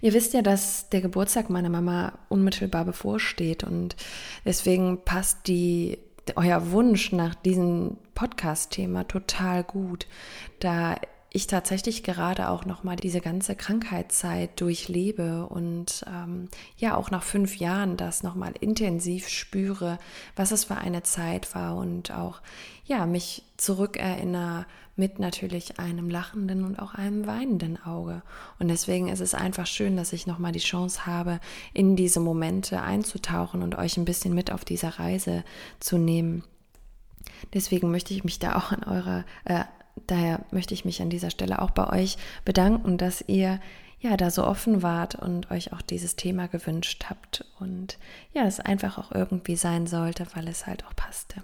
Ihr 0.02 0.14
wisst 0.14 0.32
ja, 0.32 0.42
dass 0.42 0.88
der 0.88 1.00
Geburtstag 1.00 1.50
meiner 1.50 1.68
Mama 1.68 2.18
unmittelbar 2.28 2.84
bevorsteht 2.84 3.64
und 3.64 3.96
deswegen 4.44 5.04
passt 5.04 5.46
die, 5.46 5.98
euer 6.36 6.70
Wunsch 6.70 7.12
nach 7.12 7.34
diesem 7.34 7.96
Podcast-Thema 8.14 9.04
total 9.04 9.64
gut, 9.64 10.06
da 10.60 10.96
ich 11.32 11.46
tatsächlich 11.46 12.02
gerade 12.02 12.48
auch 12.48 12.64
noch 12.64 12.82
mal 12.82 12.96
diese 12.96 13.20
ganze 13.20 13.54
Krankheitszeit 13.54 14.60
durchlebe 14.60 15.46
und 15.46 16.04
ähm, 16.08 16.48
ja 16.76 16.96
auch 16.96 17.10
nach 17.10 17.22
fünf 17.22 17.56
Jahren 17.58 17.96
das 17.96 18.24
noch 18.24 18.34
mal 18.34 18.52
intensiv 18.58 19.28
spüre, 19.28 19.98
was 20.34 20.50
es 20.50 20.64
für 20.64 20.76
eine 20.76 21.04
Zeit 21.04 21.54
war 21.54 21.76
und 21.76 22.10
auch 22.10 22.40
ja 22.84 23.06
mich 23.06 23.44
zurückerinnere 23.56 24.66
mit 24.96 25.18
natürlich 25.18 25.78
einem 25.78 26.10
lachenden 26.10 26.64
und 26.64 26.78
auch 26.78 26.94
einem 26.94 27.26
weinenden 27.26 27.82
Auge 27.82 28.22
und 28.58 28.66
deswegen 28.68 29.08
ist 29.08 29.20
es 29.20 29.34
einfach 29.34 29.66
schön, 29.66 29.96
dass 29.96 30.12
ich 30.12 30.26
noch 30.26 30.38
mal 30.38 30.52
die 30.52 30.58
Chance 30.58 31.06
habe, 31.06 31.38
in 31.72 31.94
diese 31.94 32.18
Momente 32.18 32.82
einzutauchen 32.82 33.62
und 33.62 33.78
euch 33.78 33.96
ein 33.96 34.04
bisschen 34.04 34.34
mit 34.34 34.50
auf 34.50 34.64
dieser 34.64 34.98
Reise 34.98 35.44
zu 35.78 35.96
nehmen. 35.96 36.42
Deswegen 37.54 37.90
möchte 37.90 38.12
ich 38.12 38.24
mich 38.24 38.38
da 38.38 38.56
auch 38.56 38.72
an 38.72 38.82
eurer 38.82 39.24
äh, 39.44 39.64
daher 40.06 40.44
möchte 40.50 40.74
ich 40.74 40.84
mich 40.84 41.02
an 41.02 41.10
dieser 41.10 41.30
Stelle 41.30 41.62
auch 41.62 41.70
bei 41.70 41.88
euch 41.88 42.16
bedanken, 42.44 42.98
dass 42.98 43.24
ihr 43.26 43.60
ja 44.00 44.16
da 44.16 44.30
so 44.30 44.44
offen 44.44 44.82
wart 44.82 45.14
und 45.14 45.50
euch 45.50 45.72
auch 45.72 45.82
dieses 45.82 46.16
Thema 46.16 46.48
gewünscht 46.48 47.04
habt 47.08 47.44
und 47.58 47.98
ja, 48.32 48.44
es 48.44 48.60
einfach 48.60 48.98
auch 48.98 49.12
irgendwie 49.12 49.56
sein 49.56 49.86
sollte, 49.86 50.26
weil 50.34 50.48
es 50.48 50.66
halt 50.66 50.86
auch 50.86 50.96
passte. 50.96 51.42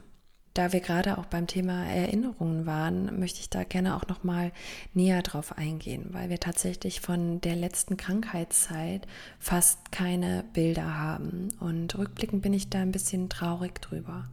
Da 0.56 0.72
wir 0.72 0.80
gerade 0.80 1.18
auch 1.18 1.26
beim 1.26 1.46
Thema 1.46 1.84
Erinnerungen 1.84 2.64
waren, 2.64 3.20
möchte 3.20 3.40
ich 3.40 3.50
da 3.50 3.62
gerne 3.62 3.94
auch 3.94 4.08
noch 4.08 4.24
mal 4.24 4.52
näher 4.94 5.20
drauf 5.20 5.58
eingehen, 5.58 6.06
weil 6.12 6.30
wir 6.30 6.40
tatsächlich 6.40 7.02
von 7.02 7.42
der 7.42 7.54
letzten 7.56 7.98
Krankheitszeit 7.98 9.06
fast 9.38 9.92
keine 9.92 10.44
Bilder 10.54 10.96
haben 10.96 11.48
und 11.60 11.98
rückblickend 11.98 12.40
bin 12.40 12.54
ich 12.54 12.70
da 12.70 12.78
ein 12.78 12.90
bisschen 12.90 13.28
traurig 13.28 13.82
drüber. 13.82 14.30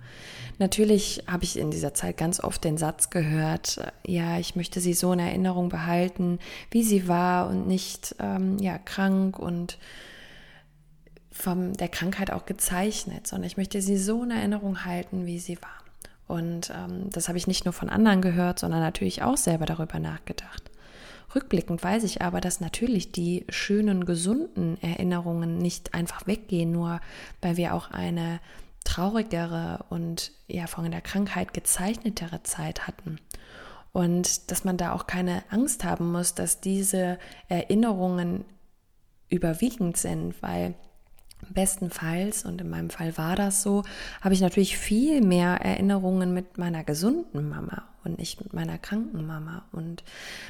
Natürlich 0.59 1.25
habe 1.27 1.43
ich 1.43 1.59
in 1.59 1.71
dieser 1.71 1.93
Zeit 1.93 2.15
ganz 2.15 2.39
oft 2.39 2.63
den 2.63 2.77
Satz 2.77 3.09
gehört, 3.09 3.91
ja, 4.07 4.39
ich 4.39 4.55
möchte 4.55 4.79
sie 4.79 4.93
so 4.93 5.11
in 5.11 5.19
Erinnerung 5.19 5.67
behalten, 5.67 6.39
wie 6.71 6.83
sie 6.83 7.09
war 7.09 7.49
und 7.49 7.67
nicht 7.67 8.15
ähm, 8.19 8.59
ja 8.59 8.77
krank 8.77 9.39
und 9.39 9.77
von 11.31 11.73
der 11.73 11.89
Krankheit 11.89 12.31
auch 12.31 12.45
gezeichnet, 12.45 13.27
sondern 13.27 13.47
ich 13.47 13.57
möchte 13.57 13.81
sie 13.81 13.97
so 13.97 14.23
in 14.23 14.31
Erinnerung 14.31 14.85
halten, 14.85 15.25
wie 15.25 15.39
sie 15.39 15.61
war. 15.61 15.82
Und 16.33 16.71
ähm, 16.71 17.11
das 17.11 17.27
habe 17.27 17.37
ich 17.37 17.45
nicht 17.45 17.63
nur 17.65 17.73
von 17.73 17.89
anderen 17.89 18.23
gehört, 18.23 18.57
sondern 18.57 18.79
natürlich 18.79 19.21
auch 19.21 19.37
selber 19.37 19.67
darüber 19.67 19.99
nachgedacht. 19.99 20.71
Rückblickend 21.35 21.83
weiß 21.83 22.03
ich 22.05 22.23
aber, 22.23 22.41
dass 22.41 22.59
natürlich 22.59 23.11
die 23.11 23.45
schönen, 23.49 24.03
gesunden 24.05 24.81
Erinnerungen 24.81 25.59
nicht 25.59 25.93
einfach 25.93 26.25
weggehen, 26.25 26.71
nur 26.71 27.01
weil 27.43 27.55
wir 27.57 27.75
auch 27.75 27.91
eine 27.91 28.39
traurigere 28.83 29.85
und 29.91 30.31
ja 30.47 30.65
von 30.65 30.89
der 30.89 31.01
Krankheit 31.01 31.53
gezeichnetere 31.53 32.41
Zeit 32.41 32.87
hatten. 32.87 33.19
Und 33.91 34.49
dass 34.49 34.63
man 34.63 34.77
da 34.77 34.93
auch 34.93 35.05
keine 35.05 35.43
Angst 35.51 35.83
haben 35.83 36.11
muss, 36.11 36.33
dass 36.33 36.61
diese 36.61 37.19
Erinnerungen 37.47 38.43
überwiegend 39.29 39.97
sind, 39.97 40.41
weil 40.41 40.73
Bestenfalls, 41.49 42.45
und 42.45 42.61
in 42.61 42.69
meinem 42.69 42.89
Fall 42.89 43.17
war 43.17 43.35
das 43.35 43.63
so, 43.63 43.83
habe 44.21 44.33
ich 44.33 44.41
natürlich 44.41 44.77
viel 44.77 45.21
mehr 45.21 45.61
Erinnerungen 45.61 46.33
mit 46.33 46.57
meiner 46.57 46.83
gesunden 46.83 47.49
Mama 47.49 47.83
und 48.03 48.19
nicht 48.19 48.41
mit 48.41 48.53
meiner 48.53 48.77
kranken 48.77 49.25
Mama. 49.25 49.65
Und 49.71 50.03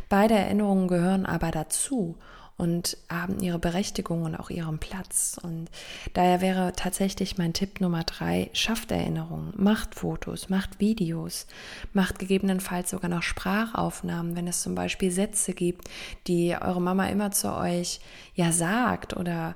beide 0.10 0.34
Erinnerungen 0.36 0.88
gehören 0.88 1.26
aber 1.26 1.52
dazu 1.52 2.18
und 2.58 2.98
haben 3.10 3.40
ihre 3.40 3.60
Berechtigung 3.60 4.24
und 4.24 4.36
auch 4.36 4.50
ihren 4.50 4.78
Platz. 4.80 5.40
Und 5.42 5.70
daher 6.14 6.42
wäre 6.42 6.74
tatsächlich 6.76 7.38
mein 7.38 7.54
Tipp 7.54 7.82
Nummer 7.82 8.04
drei, 8.04 8.50
schafft 8.54 8.92
Erinnerungen, 8.92 9.54
macht 9.58 9.96
Fotos, 9.96 10.50
macht 10.50 10.80
Videos, 10.80 11.48
macht 11.94 12.20
gegebenenfalls 12.20 12.92
sogar 12.92 13.10
noch 13.10 13.24
Sprachaufnahmen, 13.24 14.36
wenn 14.36 14.48
es 14.48 14.62
zum 14.62 14.76
Beispiel 14.76 15.12
Sätze 15.12 15.54
gibt, 15.54 15.90
die 16.28 16.56
eure 16.60 16.82
Mama 16.82 17.08
immer 17.08 17.32
zu 17.32 17.54
euch 17.54 18.00
ja 18.36 18.52
sagt 18.52 19.16
oder 19.16 19.56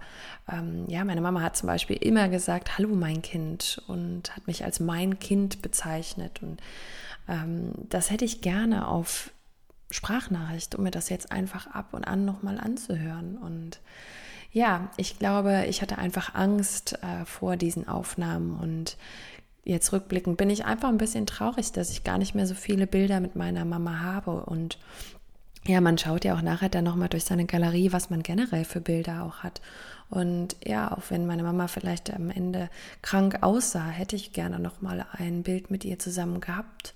ähm, 0.51 0.86
ja, 0.88 1.04
meine 1.04 1.22
Mama 1.22 1.42
hat 1.42 1.58
zum 1.58 1.68
Beispiel 1.68 1.98
immer 1.98 2.30
gesagt, 2.30 2.77
hallo 2.77 2.96
mein 2.96 3.22
Kind 3.22 3.82
und 3.88 4.36
hat 4.36 4.48
mich 4.48 4.63
als 4.63 4.80
mein 4.80 5.20
Kind 5.20 5.62
bezeichnet 5.62 6.42
und 6.42 6.62
ähm, 7.27 7.74
das 7.89 8.10
hätte 8.10 8.25
ich 8.25 8.42
gerne 8.42 8.88
auf 8.88 9.32
Sprachnachricht, 9.89 10.75
um 10.75 10.84
mir 10.84 10.91
das 10.91 11.10
jetzt 11.10 11.32
einfach 11.32 11.67
ab 11.67 11.94
und 11.94 12.03
an 12.03 12.25
nochmal 12.25 12.60
anzuhören. 12.60 13.38
Und 13.38 13.79
ja, 14.51 14.89
ich 14.98 15.20
glaube, 15.20 15.65
ich 15.67 15.82
hatte 15.82 15.98
einfach 15.98 16.36
Angst 16.36 17.00
äh, 17.03 17.25
vor 17.25 17.58
diesen 17.58 17.88
Aufnahmen 17.88 18.58
und 18.58 18.98
jetzt 19.63 19.91
rückblickend 19.91 20.38
bin 20.38 20.50
ich 20.50 20.65
einfach 20.65 20.89
ein 20.89 20.98
bisschen 20.98 21.25
traurig, 21.25 21.74
dass 21.74 21.91
ich 21.91 22.03
gar 22.03 22.17
nicht 22.17 22.36
mehr 22.36 22.48
so 22.48 22.56
viele 22.56 22.88
Bilder 22.88 23.20
mit 23.20 23.36
meiner 23.36 23.65
Mama 23.65 24.00
habe 24.00 24.46
und 24.46 24.77
ja, 25.67 25.82
man 25.82 25.98
schaut 25.98 26.24
ja 26.24 26.34
auch 26.34 26.41
nachher 26.41 26.70
dann 26.70 26.86
nochmal 26.86 27.10
durch 27.10 27.25
seine 27.25 27.46
Galerie, 27.46 27.91
was 27.91 28.10
man 28.10 28.24
generell 28.24 28.63
für 28.63 28.79
Bilder 28.79 29.24
auch 29.24 29.44
hat. 29.44 29.62
Und 30.10 30.56
ja, 30.65 30.94
auch 30.94 31.03
wenn 31.10 31.25
meine 31.25 31.44
Mama 31.44 31.67
vielleicht 31.67 32.13
am 32.13 32.29
Ende 32.29 32.70
krank 33.01 33.39
aussah, 33.41 33.89
hätte 33.89 34.15
ich 34.15 34.32
gerne 34.32 34.60
nochmal 34.60 35.06
ein 35.12 35.44
Bild 35.44 35.70
mit 35.70 35.84
ihr 35.84 36.00
zusammen 36.00 36.39
gehabt. 36.39 36.94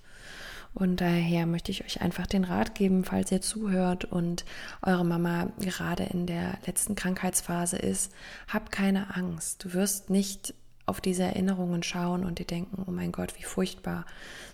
Und 0.74 1.00
daher 1.00 1.46
möchte 1.46 1.70
ich 1.70 1.84
euch 1.84 2.00
einfach 2.00 2.26
den 2.26 2.44
Rat 2.44 2.74
geben, 2.74 3.04
falls 3.04 3.30
ihr 3.30 3.42
zuhört 3.42 4.04
und 4.06 4.44
eure 4.80 5.04
Mama 5.04 5.48
gerade 5.60 6.04
in 6.04 6.26
der 6.26 6.58
letzten 6.66 6.94
Krankheitsphase 6.94 7.76
ist, 7.76 8.12
habt 8.48 8.72
keine 8.72 9.14
Angst. 9.14 9.64
Du 9.64 9.74
wirst 9.74 10.08
nicht 10.08 10.54
auf 10.86 11.00
diese 11.00 11.22
Erinnerungen 11.22 11.82
schauen 11.82 12.24
und 12.24 12.38
dir 12.38 12.46
denken, 12.46 12.84
oh 12.86 12.90
mein 12.90 13.12
Gott, 13.12 13.38
wie 13.38 13.44
furchtbar, 13.44 14.04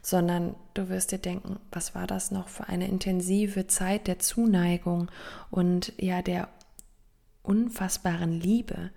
sondern 0.02 0.54
du 0.75 0.88
wirst 0.88 1.12
dir 1.12 1.18
denken, 1.18 1.58
was 1.72 1.94
war 1.94 2.06
das 2.06 2.30
noch 2.30 2.48
für 2.48 2.68
eine 2.68 2.88
intensive 2.88 3.66
Zeit 3.66 4.06
der 4.06 4.18
Zuneigung 4.18 5.10
und 5.50 5.92
ja 5.98 6.20
der 6.20 6.48
unfassbaren 7.49 8.33
Liebe. 8.33 8.90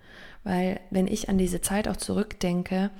Weil 0.44 0.80
wenn 0.90 1.06
ich 1.06 1.28
an 1.28 1.38
diese 1.38 1.60
Zeit 1.60 1.86
auch 1.86 1.96
zurückdenke, 1.96 2.90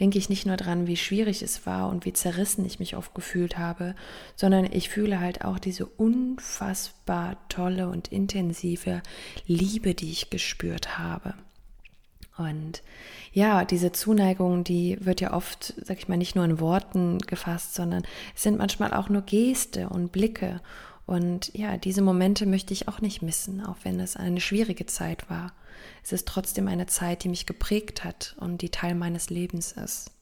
denke 0.00 0.18
ich 0.18 0.28
nicht 0.28 0.46
nur 0.46 0.56
daran, 0.56 0.86
wie 0.86 0.98
schwierig 0.98 1.42
es 1.42 1.64
war 1.66 1.88
und 1.88 2.04
wie 2.04 2.12
zerrissen 2.12 2.64
ich 2.66 2.78
mich 2.78 2.96
oft 2.96 3.14
gefühlt 3.14 3.56
habe, 3.56 3.94
sondern 4.36 4.66
ich 4.70 4.90
fühle 4.90 5.18
halt 5.18 5.44
auch 5.44 5.58
diese 5.58 5.86
unfassbar 5.86 7.36
tolle 7.48 7.88
und 7.88 8.08
intensive 8.08 9.02
Liebe, 9.46 9.94
die 9.94 10.10
ich 10.10 10.30
gespürt 10.30 10.98
habe. 10.98 11.34
Und 12.36 12.82
ja, 13.32 13.64
diese 13.64 13.92
Zuneigung, 13.92 14.64
die 14.64 14.96
wird 15.00 15.20
ja 15.20 15.32
oft, 15.32 15.74
sag 15.82 15.98
ich 15.98 16.08
mal, 16.08 16.16
nicht 16.16 16.36
nur 16.36 16.44
in 16.44 16.60
Worten 16.60 17.18
gefasst, 17.18 17.74
sondern 17.74 18.02
es 18.34 18.42
sind 18.42 18.58
manchmal 18.58 18.92
auch 18.92 19.08
nur 19.08 19.22
Geste 19.22 19.88
und 19.88 20.10
Blicke 20.12 20.60
und 21.10 21.52
ja, 21.54 21.76
diese 21.76 22.02
Momente 22.02 22.46
möchte 22.46 22.72
ich 22.72 22.86
auch 22.86 23.00
nicht 23.00 23.20
missen, 23.20 23.66
auch 23.66 23.78
wenn 23.82 23.98
es 23.98 24.16
eine 24.16 24.40
schwierige 24.40 24.86
Zeit 24.86 25.28
war. 25.28 25.52
Es 26.04 26.12
ist 26.12 26.28
trotzdem 26.28 26.68
eine 26.68 26.86
Zeit, 26.86 27.24
die 27.24 27.28
mich 27.28 27.46
geprägt 27.46 28.04
hat 28.04 28.36
und 28.38 28.62
die 28.62 28.68
Teil 28.68 28.94
meines 28.94 29.28
Lebens 29.28 29.72
ist. 29.72 30.12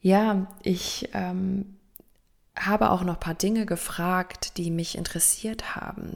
Ja, 0.00 0.48
ich 0.64 1.10
ähm, 1.14 1.76
habe 2.56 2.90
auch 2.90 3.04
noch 3.04 3.14
ein 3.14 3.20
paar 3.20 3.36
Dinge 3.36 3.66
gefragt, 3.66 4.56
die 4.56 4.72
mich 4.72 4.98
interessiert 4.98 5.76
haben, 5.76 6.14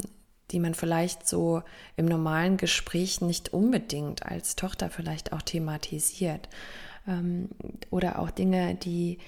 die 0.51 0.59
man 0.59 0.75
vielleicht 0.75 1.29
so 1.29 1.63
im 1.97 2.07
normalen 2.07 2.57
Gespräch 2.57 3.21
nicht 3.21 3.53
unbedingt 3.53 4.27
als 4.27 4.57
Tochter 4.57 4.91
vielleicht 4.91 5.33
auch 5.33 5.43
thematisiert. 5.43 6.49
Ähm, 7.07 7.51
oder 7.91 8.19
auch 8.19 8.33
Dinge, 8.33 8.75
die 8.75 9.19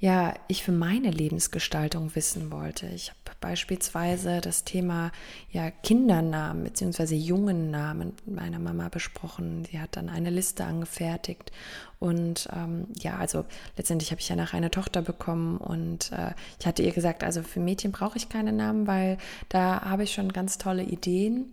ja, 0.00 0.34
ich 0.48 0.64
für 0.64 0.72
meine 0.72 1.10
Lebensgestaltung 1.10 2.14
wissen 2.14 2.50
wollte. 2.50 2.86
Ich 2.86 3.10
habe 3.10 3.20
beispielsweise 3.40 4.40
das 4.40 4.64
Thema 4.64 5.12
ja 5.50 5.70
Kindernamen 5.70 6.64
bzw. 6.64 7.14
jungen 7.14 7.70
Namen 7.70 8.14
meiner 8.24 8.58
Mama 8.58 8.88
besprochen. 8.88 9.66
Sie 9.70 9.78
hat 9.78 9.96
dann 9.96 10.08
eine 10.08 10.30
Liste 10.30 10.64
angefertigt 10.64 11.52
und 11.98 12.48
ähm, 12.56 12.86
ja, 12.98 13.18
also 13.18 13.44
letztendlich 13.76 14.10
habe 14.10 14.22
ich 14.22 14.28
ja 14.30 14.36
nach 14.36 14.54
eine 14.54 14.70
Tochter 14.70 15.02
bekommen 15.02 15.58
und 15.58 16.12
äh, 16.12 16.32
ich 16.58 16.66
hatte 16.66 16.82
ihr 16.82 16.92
gesagt, 16.92 17.22
also 17.22 17.42
für 17.42 17.60
Mädchen 17.60 17.92
brauche 17.92 18.16
ich 18.16 18.30
keine 18.30 18.52
Namen, 18.52 18.86
weil 18.86 19.18
da 19.50 19.82
habe 19.82 20.04
ich 20.04 20.14
schon 20.14 20.32
ganz 20.32 20.56
tolle 20.56 20.82
Ideen. 20.82 21.52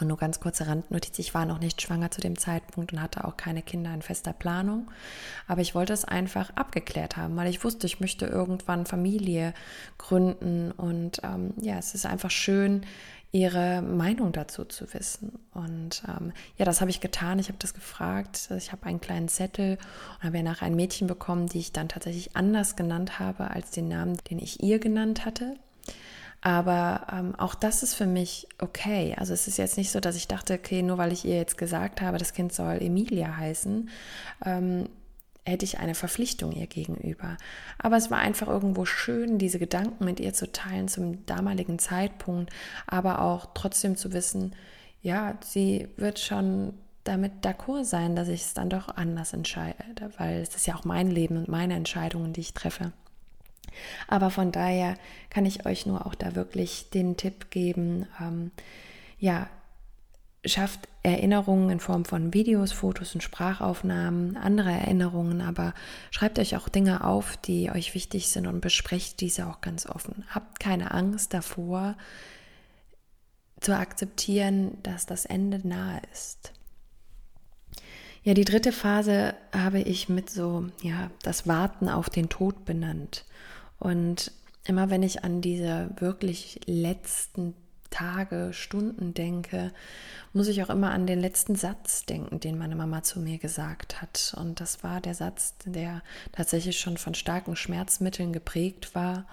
Und 0.00 0.08
nur 0.08 0.16
ganz 0.16 0.40
kurze 0.40 0.66
Randnotiz, 0.66 1.18
ich 1.18 1.34
war 1.34 1.46
noch 1.46 1.58
nicht 1.60 1.80
schwanger 1.80 2.10
zu 2.10 2.20
dem 2.20 2.38
Zeitpunkt 2.38 2.92
und 2.92 3.00
hatte 3.00 3.24
auch 3.24 3.36
keine 3.36 3.62
Kinder 3.62 3.94
in 3.94 4.02
fester 4.02 4.32
Planung. 4.32 4.90
Aber 5.46 5.60
ich 5.60 5.74
wollte 5.74 5.92
es 5.92 6.04
einfach 6.04 6.50
abgeklärt 6.56 7.16
haben, 7.16 7.36
weil 7.36 7.48
ich 7.48 7.62
wusste, 7.62 7.86
ich 7.86 8.00
möchte 8.00 8.26
irgendwann 8.26 8.86
Familie 8.86 9.54
gründen. 9.98 10.72
Und 10.72 11.20
ähm, 11.22 11.54
ja, 11.60 11.78
es 11.78 11.94
ist 11.94 12.06
einfach 12.06 12.30
schön, 12.30 12.84
ihre 13.34 13.82
Meinung 13.82 14.30
dazu 14.30 14.64
zu 14.64 14.94
wissen. 14.94 15.32
Und 15.52 16.04
ähm, 16.06 16.32
ja, 16.56 16.64
das 16.64 16.80
habe 16.80 16.90
ich 16.90 17.00
getan. 17.00 17.40
Ich 17.40 17.48
habe 17.48 17.58
das 17.58 17.74
gefragt. 17.74 18.48
Ich 18.56 18.70
habe 18.70 18.86
einen 18.86 19.00
kleinen 19.00 19.28
Zettel 19.28 19.76
und 20.18 20.24
habe 20.24 20.36
ja 20.36 20.42
nachher 20.44 20.66
ein 20.66 20.76
Mädchen 20.76 21.08
bekommen, 21.08 21.48
die 21.48 21.58
ich 21.58 21.72
dann 21.72 21.88
tatsächlich 21.88 22.36
anders 22.36 22.76
genannt 22.76 23.18
habe 23.18 23.50
als 23.50 23.72
den 23.72 23.88
Namen, 23.88 24.16
den 24.30 24.38
ich 24.38 24.62
ihr 24.62 24.78
genannt 24.78 25.24
hatte. 25.24 25.56
Aber 26.44 27.06
ähm, 27.10 27.34
auch 27.36 27.54
das 27.54 27.82
ist 27.82 27.94
für 27.94 28.06
mich 28.06 28.46
okay. 28.58 29.16
Also 29.16 29.32
es 29.32 29.48
ist 29.48 29.56
jetzt 29.56 29.78
nicht 29.78 29.90
so, 29.90 29.98
dass 29.98 30.14
ich 30.14 30.28
dachte, 30.28 30.52
okay, 30.52 30.82
nur 30.82 30.98
weil 30.98 31.10
ich 31.10 31.24
ihr 31.24 31.36
jetzt 31.36 31.56
gesagt 31.56 32.02
habe, 32.02 32.18
das 32.18 32.34
Kind 32.34 32.52
soll 32.52 32.82
Emilia 32.82 33.38
heißen, 33.38 33.88
ähm, 34.44 34.90
hätte 35.46 35.64
ich 35.64 35.78
eine 35.78 35.94
Verpflichtung 35.94 36.52
ihr 36.52 36.66
gegenüber. 36.66 37.38
Aber 37.78 37.96
es 37.96 38.10
war 38.10 38.18
einfach 38.18 38.48
irgendwo 38.48 38.84
schön, 38.84 39.38
diese 39.38 39.58
Gedanken 39.58 40.04
mit 40.04 40.20
ihr 40.20 40.34
zu 40.34 40.52
teilen 40.52 40.86
zum 40.86 41.24
damaligen 41.24 41.78
Zeitpunkt, 41.78 42.52
aber 42.86 43.22
auch 43.22 43.46
trotzdem 43.54 43.96
zu 43.96 44.12
wissen, 44.12 44.54
ja, 45.00 45.38
sie 45.42 45.88
wird 45.96 46.18
schon 46.18 46.74
damit 47.04 47.42
d'accord 47.42 47.84
sein, 47.84 48.16
dass 48.16 48.28
ich 48.28 48.42
es 48.42 48.52
dann 48.52 48.68
doch 48.68 48.88
anders 48.88 49.32
entscheide, 49.32 50.10
weil 50.18 50.42
es 50.42 50.54
ist 50.54 50.66
ja 50.66 50.74
auch 50.74 50.84
mein 50.84 51.10
Leben 51.10 51.38
und 51.38 51.48
meine 51.48 51.74
Entscheidungen, 51.74 52.34
die 52.34 52.42
ich 52.42 52.52
treffe. 52.52 52.92
Aber 54.08 54.30
von 54.30 54.52
daher 54.52 54.96
kann 55.30 55.46
ich 55.46 55.66
euch 55.66 55.86
nur 55.86 56.06
auch 56.06 56.14
da 56.14 56.34
wirklich 56.34 56.90
den 56.90 57.16
Tipp 57.16 57.50
geben, 57.50 58.06
ähm, 58.20 58.50
ja, 59.18 59.48
schafft 60.46 60.88
Erinnerungen 61.02 61.70
in 61.70 61.80
Form 61.80 62.04
von 62.04 62.34
Videos, 62.34 62.72
Fotos 62.72 63.14
und 63.14 63.22
Sprachaufnahmen, 63.22 64.36
andere 64.36 64.70
Erinnerungen, 64.70 65.40
aber 65.40 65.74
schreibt 66.10 66.38
euch 66.38 66.56
auch 66.56 66.68
Dinge 66.68 67.04
auf, 67.04 67.36
die 67.36 67.70
euch 67.70 67.94
wichtig 67.94 68.28
sind 68.28 68.46
und 68.46 68.60
besprecht 68.60 69.20
diese 69.20 69.46
auch 69.46 69.60
ganz 69.60 69.86
offen. 69.86 70.24
Habt 70.30 70.60
keine 70.60 70.90
Angst 70.92 71.32
davor, 71.34 71.96
zu 73.60 73.76
akzeptieren, 73.76 74.78
dass 74.82 75.06
das 75.06 75.24
Ende 75.24 75.66
nahe 75.66 76.02
ist. 76.12 76.52
Ja, 78.22 78.34
die 78.34 78.44
dritte 78.44 78.72
Phase 78.72 79.34
habe 79.52 79.80
ich 79.80 80.08
mit 80.08 80.30
so, 80.30 80.66
ja, 80.82 81.10
das 81.22 81.46
Warten 81.46 81.88
auf 81.88 82.08
den 82.08 82.28
Tod 82.28 82.64
benannt. 82.64 83.24
Und 83.78 84.32
immer 84.66 84.90
wenn 84.90 85.02
ich 85.02 85.24
an 85.24 85.40
diese 85.40 85.90
wirklich 85.98 86.60
letzten 86.66 87.54
Tage, 87.90 88.50
Stunden 88.52 89.14
denke, 89.14 89.72
muss 90.32 90.48
ich 90.48 90.62
auch 90.62 90.70
immer 90.70 90.90
an 90.90 91.06
den 91.06 91.20
letzten 91.20 91.54
Satz 91.54 92.04
denken, 92.04 92.40
den 92.40 92.58
meine 92.58 92.74
Mama 92.74 93.04
zu 93.04 93.20
mir 93.20 93.38
gesagt 93.38 94.02
hat. 94.02 94.34
Und 94.36 94.60
das 94.60 94.82
war 94.82 95.00
der 95.00 95.14
Satz, 95.14 95.54
der 95.64 96.02
tatsächlich 96.32 96.80
schon 96.80 96.96
von 96.96 97.14
starken 97.14 97.54
Schmerzmitteln 97.54 98.32
geprägt 98.32 98.96
war 98.96 99.26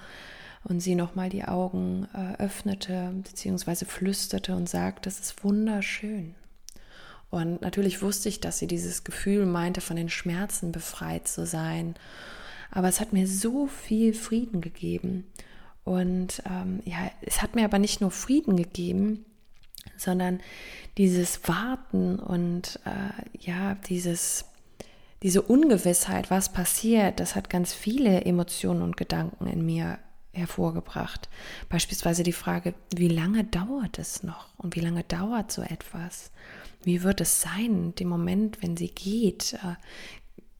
und 0.63 0.79
sie 0.79 0.93
nochmal 0.93 1.29
die 1.29 1.45
Augen 1.45 2.07
äh, 2.13 2.41
öffnete 2.41 3.11
bzw. 3.23 3.85
flüsterte 3.85 4.55
und 4.55 4.69
sagte, 4.69 5.09
es 5.09 5.19
ist 5.19 5.43
wunderschön. 5.43 6.35
Und 7.31 7.61
natürlich 7.61 8.01
wusste 8.01 8.29
ich, 8.29 8.41
dass 8.41 8.59
sie 8.59 8.67
dieses 8.67 9.03
Gefühl 9.03 9.45
meinte, 9.45 9.81
von 9.81 9.95
den 9.95 10.09
Schmerzen 10.09 10.71
befreit 10.71 11.27
zu 11.27 11.47
sein. 11.47 11.95
Aber 12.71 12.87
es 12.87 12.99
hat 12.99 13.13
mir 13.13 13.27
so 13.27 13.67
viel 13.67 14.13
Frieden 14.13 14.61
gegeben. 14.61 15.25
Und 15.83 16.41
ähm, 16.49 16.81
ja, 16.85 17.11
es 17.21 17.41
hat 17.41 17.55
mir 17.55 17.65
aber 17.65 17.79
nicht 17.79 18.01
nur 18.01 18.11
Frieden 18.11 18.55
gegeben, 18.55 19.25
sondern 19.97 20.39
dieses 20.97 21.47
Warten 21.47 22.19
und 22.19 22.79
äh, 22.85 23.39
ja, 23.39 23.75
dieses, 23.87 24.45
diese 25.23 25.41
Ungewissheit, 25.41 26.31
was 26.31 26.51
passiert, 26.51 27.19
das 27.19 27.35
hat 27.35 27.49
ganz 27.49 27.73
viele 27.73 28.21
Emotionen 28.25 28.81
und 28.81 28.97
Gedanken 28.97 29.47
in 29.47 29.65
mir 29.65 29.99
hervorgebracht. 30.33 31.29
Beispielsweise 31.69 32.23
die 32.23 32.31
Frage, 32.31 32.73
wie 32.95 33.09
lange 33.09 33.43
dauert 33.43 33.99
es 33.99 34.23
noch 34.23 34.47
und 34.57 34.75
wie 34.75 34.79
lange 34.79 35.03
dauert 35.03 35.51
so 35.51 35.61
etwas? 35.61 36.31
Wie 36.83 37.03
wird 37.03 37.21
es 37.21 37.41
sein, 37.41 37.93
dem 37.95 38.07
Moment, 38.07 38.61
wenn 38.63 38.75
sie 38.77 38.89
geht? 38.89 39.57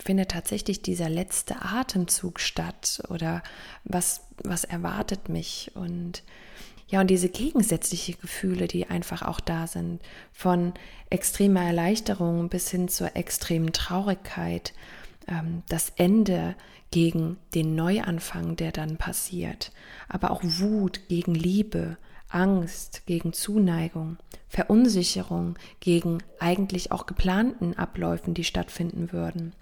Findet 0.03 0.31
tatsächlich 0.31 0.81
dieser 0.81 1.09
letzte 1.09 1.61
Atemzug 1.61 2.39
statt 2.39 3.03
oder 3.09 3.43
was, 3.83 4.21
was 4.43 4.63
erwartet 4.63 5.29
mich 5.29 5.71
und 5.75 6.23
ja, 6.87 6.99
und 6.99 7.07
diese 7.07 7.29
gegensätzlichen 7.29 8.15
Gefühle, 8.19 8.67
die 8.67 8.87
einfach 8.87 9.21
auch 9.21 9.39
da 9.39 9.67
sind, 9.67 10.01
von 10.33 10.73
extremer 11.09 11.61
Erleichterung 11.61 12.49
bis 12.49 12.69
hin 12.69 12.89
zur 12.89 13.15
extremen 13.15 13.73
Traurigkeit, 13.73 14.73
ähm, 15.27 15.61
das 15.69 15.93
Ende 15.95 16.55
gegen 16.89 17.37
den 17.53 17.75
Neuanfang, 17.75 18.55
der 18.55 18.71
dann 18.71 18.97
passiert, 18.97 19.71
aber 20.09 20.31
auch 20.31 20.41
Wut 20.43 21.07
gegen 21.07 21.35
Liebe, 21.35 21.97
Angst 22.27 23.03
gegen 23.05 23.33
Zuneigung, 23.33 24.17
Verunsicherung 24.49 25.59
gegen 25.79 26.23
eigentlich 26.39 26.91
auch 26.91 27.05
geplanten 27.05 27.77
Abläufen, 27.77 28.33
die 28.33 28.43
stattfinden 28.43 29.11
würden. 29.11 29.53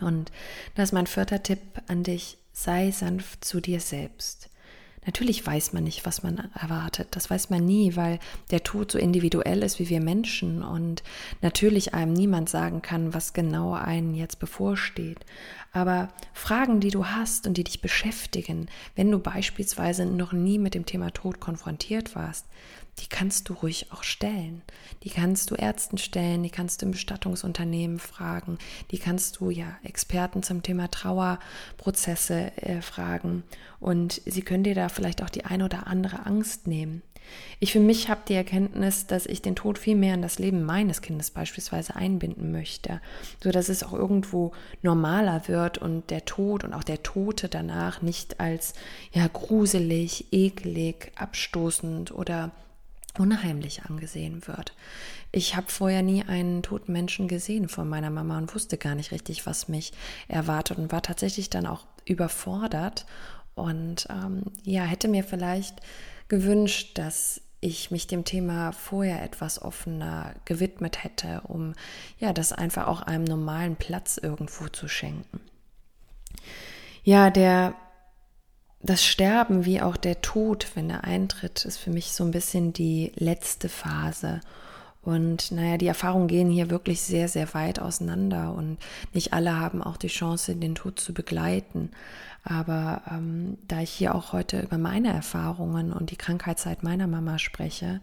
Und 0.00 0.32
das 0.74 0.90
ist 0.90 0.92
mein 0.92 1.06
vierter 1.06 1.42
Tipp 1.42 1.60
an 1.86 2.02
dich, 2.02 2.38
sei 2.52 2.90
sanft 2.90 3.44
zu 3.44 3.60
dir 3.60 3.80
selbst. 3.80 4.50
Natürlich 5.06 5.46
weiß 5.46 5.72
man 5.72 5.84
nicht, 5.84 6.04
was 6.04 6.24
man 6.24 6.50
erwartet. 6.60 7.08
Das 7.12 7.30
weiß 7.30 7.48
man 7.48 7.64
nie, 7.64 7.94
weil 7.94 8.18
der 8.50 8.64
Tod 8.64 8.90
so 8.90 8.98
individuell 8.98 9.62
ist 9.62 9.78
wie 9.78 9.88
wir 9.88 10.00
Menschen 10.00 10.64
und 10.64 11.04
natürlich 11.42 11.94
einem 11.94 12.12
niemand 12.12 12.48
sagen 12.48 12.82
kann, 12.82 13.14
was 13.14 13.32
genau 13.32 13.74
einen 13.74 14.16
jetzt 14.16 14.40
bevorsteht. 14.40 15.24
Aber 15.72 16.08
Fragen, 16.32 16.80
die 16.80 16.90
du 16.90 17.06
hast 17.06 17.46
und 17.46 17.56
die 17.56 17.62
dich 17.62 17.80
beschäftigen, 17.80 18.66
wenn 18.96 19.12
du 19.12 19.20
beispielsweise 19.20 20.06
noch 20.06 20.32
nie 20.32 20.58
mit 20.58 20.74
dem 20.74 20.86
Thema 20.86 21.12
Tod 21.12 21.38
konfrontiert 21.38 22.16
warst, 22.16 22.46
die 22.98 23.08
kannst 23.08 23.48
du 23.48 23.52
ruhig 23.54 23.88
auch 23.92 24.02
stellen. 24.02 24.62
Die 25.02 25.10
kannst 25.10 25.50
du 25.50 25.54
Ärzten 25.54 25.98
stellen, 25.98 26.42
die 26.42 26.50
kannst 26.50 26.80
du 26.80 26.86
im 26.86 26.92
Bestattungsunternehmen 26.92 27.98
fragen, 27.98 28.58
die 28.90 28.98
kannst 28.98 29.40
du 29.40 29.50
ja 29.50 29.76
Experten 29.82 30.42
zum 30.42 30.62
Thema 30.62 30.90
Trauerprozesse 30.90 32.52
äh, 32.56 32.80
fragen 32.80 33.42
und 33.80 34.22
sie 34.24 34.42
können 34.42 34.64
dir 34.64 34.74
da 34.74 34.88
vielleicht 34.88 35.22
auch 35.22 35.30
die 35.30 35.44
ein 35.44 35.62
oder 35.62 35.86
andere 35.86 36.26
Angst 36.26 36.66
nehmen. 36.66 37.02
Ich 37.58 37.72
für 37.72 37.80
mich 37.80 38.08
habe 38.08 38.20
die 38.28 38.34
Erkenntnis, 38.34 39.06
dass 39.06 39.26
ich 39.26 39.42
den 39.42 39.56
Tod 39.56 39.78
viel 39.78 39.96
mehr 39.96 40.14
in 40.14 40.22
das 40.22 40.38
Leben 40.38 40.62
meines 40.62 41.02
Kindes 41.02 41.30
beispielsweise 41.30 41.96
einbinden 41.96 42.52
möchte, 42.52 43.00
so 43.42 43.50
dass 43.50 43.68
es 43.68 43.82
auch 43.82 43.92
irgendwo 43.92 44.52
normaler 44.82 45.48
wird 45.48 45.78
und 45.78 46.10
der 46.10 46.24
Tod 46.24 46.62
und 46.62 46.72
auch 46.72 46.84
der 46.84 47.02
Tote 47.02 47.48
danach 47.48 48.00
nicht 48.00 48.40
als 48.40 48.74
ja 49.12 49.26
gruselig, 49.26 50.32
eklig, 50.32 51.10
abstoßend 51.16 52.12
oder 52.12 52.52
unheimlich 53.18 53.84
angesehen 53.84 54.46
wird. 54.46 54.74
Ich 55.32 55.56
habe 55.56 55.70
vorher 55.70 56.02
nie 56.02 56.24
einen 56.24 56.62
toten 56.62 56.92
Menschen 56.92 57.28
gesehen 57.28 57.68
von 57.68 57.88
meiner 57.88 58.10
Mama 58.10 58.38
und 58.38 58.54
wusste 58.54 58.78
gar 58.78 58.94
nicht 58.94 59.12
richtig, 59.12 59.46
was 59.46 59.68
mich 59.68 59.92
erwartet 60.28 60.78
und 60.78 60.92
war 60.92 61.02
tatsächlich 61.02 61.50
dann 61.50 61.66
auch 61.66 61.86
überfordert 62.04 63.06
und 63.54 64.06
ähm, 64.10 64.42
ja, 64.62 64.82
hätte 64.84 65.08
mir 65.08 65.24
vielleicht 65.24 65.80
gewünscht, 66.28 66.98
dass 66.98 67.40
ich 67.60 67.90
mich 67.90 68.06
dem 68.06 68.24
Thema 68.24 68.72
vorher 68.72 69.22
etwas 69.22 69.60
offener 69.60 70.34
gewidmet 70.44 71.02
hätte, 71.02 71.40
um 71.44 71.74
ja, 72.18 72.32
das 72.32 72.52
einfach 72.52 72.86
auch 72.86 73.02
einem 73.02 73.24
normalen 73.24 73.76
Platz 73.76 74.18
irgendwo 74.22 74.68
zu 74.68 74.88
schenken. 74.88 75.40
Ja, 77.02 77.30
der 77.30 77.74
das 78.86 79.04
Sterben 79.04 79.64
wie 79.64 79.80
auch 79.80 79.96
der 79.96 80.20
Tod, 80.22 80.68
wenn 80.74 80.90
er 80.90 81.04
eintritt, 81.04 81.64
ist 81.64 81.78
für 81.78 81.90
mich 81.90 82.12
so 82.12 82.24
ein 82.24 82.30
bisschen 82.30 82.72
die 82.72 83.12
letzte 83.16 83.68
Phase. 83.68 84.40
Und 85.02 85.52
naja, 85.52 85.76
die 85.76 85.86
Erfahrungen 85.86 86.26
gehen 86.26 86.50
hier 86.50 86.68
wirklich 86.68 87.00
sehr, 87.00 87.28
sehr 87.28 87.54
weit 87.54 87.78
auseinander 87.78 88.52
und 88.54 88.78
nicht 89.12 89.32
alle 89.32 89.58
haben 89.58 89.80
auch 89.80 89.96
die 89.96 90.08
Chance, 90.08 90.56
den 90.56 90.74
Tod 90.74 90.98
zu 90.98 91.14
begleiten. 91.14 91.92
Aber 92.42 93.02
ähm, 93.10 93.56
da 93.68 93.80
ich 93.80 93.90
hier 93.90 94.14
auch 94.14 94.32
heute 94.32 94.60
über 94.60 94.78
meine 94.78 95.12
Erfahrungen 95.12 95.92
und 95.92 96.10
die 96.10 96.16
Krankheitszeit 96.16 96.82
meiner 96.82 97.06
Mama 97.06 97.38
spreche, 97.38 98.00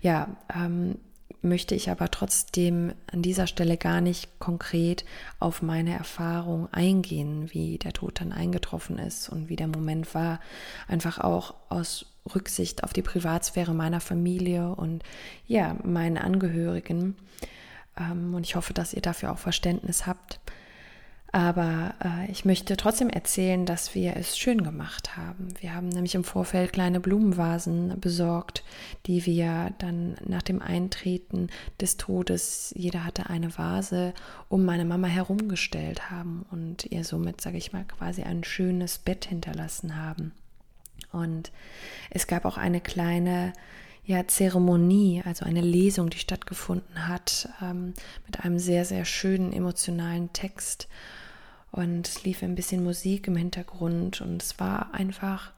ja, 0.00 0.28
ähm, 0.54 0.96
möchte 1.44 1.74
ich 1.74 1.90
aber 1.90 2.10
trotzdem 2.10 2.94
an 3.12 3.22
dieser 3.22 3.46
Stelle 3.46 3.76
gar 3.76 4.00
nicht 4.00 4.38
konkret 4.40 5.04
auf 5.38 5.62
meine 5.62 5.94
Erfahrung 5.94 6.72
eingehen, 6.72 7.52
wie 7.52 7.78
der 7.78 7.92
Tod 7.92 8.20
dann 8.20 8.32
eingetroffen 8.32 8.98
ist 8.98 9.28
und 9.28 9.48
wie 9.48 9.56
der 9.56 9.68
Moment 9.68 10.14
war. 10.14 10.40
Einfach 10.88 11.18
auch 11.18 11.54
aus 11.68 12.06
Rücksicht 12.34 12.82
auf 12.84 12.92
die 12.92 13.02
Privatsphäre 13.02 13.74
meiner 13.74 14.00
Familie 14.00 14.74
und 14.74 15.02
ja, 15.46 15.76
meinen 15.84 16.18
Angehörigen. 16.18 17.16
Ähm, 17.98 18.34
und 18.34 18.44
ich 18.44 18.56
hoffe, 18.56 18.72
dass 18.72 18.94
ihr 18.94 19.02
dafür 19.02 19.32
auch 19.32 19.38
Verständnis 19.38 20.06
habt. 20.06 20.43
Aber 21.34 21.94
äh, 22.00 22.30
ich 22.30 22.44
möchte 22.44 22.76
trotzdem 22.76 23.10
erzählen, 23.10 23.66
dass 23.66 23.96
wir 23.96 24.14
es 24.16 24.38
schön 24.38 24.62
gemacht 24.62 25.16
haben. 25.16 25.48
Wir 25.60 25.74
haben 25.74 25.88
nämlich 25.88 26.14
im 26.14 26.22
Vorfeld 26.22 26.72
kleine 26.72 27.00
Blumenvasen 27.00 27.98
besorgt, 27.98 28.62
die 29.06 29.26
wir 29.26 29.72
dann 29.78 30.14
nach 30.24 30.42
dem 30.42 30.62
Eintreten 30.62 31.48
des 31.80 31.96
Todes, 31.96 32.72
jeder 32.76 33.04
hatte 33.04 33.30
eine 33.30 33.58
Vase, 33.58 34.14
um 34.48 34.64
meine 34.64 34.84
Mama 34.84 35.08
herumgestellt 35.08 36.08
haben 36.08 36.46
und 36.52 36.84
ihr 36.84 37.02
somit, 37.02 37.40
sage 37.40 37.56
ich 37.56 37.72
mal, 37.72 37.84
quasi 37.84 38.22
ein 38.22 38.44
schönes 38.44 38.98
Bett 38.98 39.24
hinterlassen 39.24 39.96
haben. 39.96 40.30
Und 41.10 41.50
es 42.10 42.28
gab 42.28 42.44
auch 42.44 42.58
eine 42.58 42.80
kleine 42.80 43.54
ja, 44.04 44.24
Zeremonie, 44.28 45.20
also 45.24 45.44
eine 45.44 45.62
Lesung, 45.62 46.10
die 46.10 46.18
stattgefunden 46.18 47.08
hat, 47.08 47.48
ähm, 47.60 47.92
mit 48.24 48.44
einem 48.44 48.60
sehr, 48.60 48.84
sehr 48.84 49.04
schönen 49.04 49.52
emotionalen 49.52 50.32
Text 50.32 50.86
und 51.74 52.06
es 52.06 52.22
lief 52.22 52.44
ein 52.44 52.54
bisschen 52.54 52.84
Musik 52.84 53.26
im 53.26 53.34
Hintergrund 53.34 54.20
und 54.20 54.40
es 54.40 54.60
war 54.60 54.94
einfach 54.94 55.50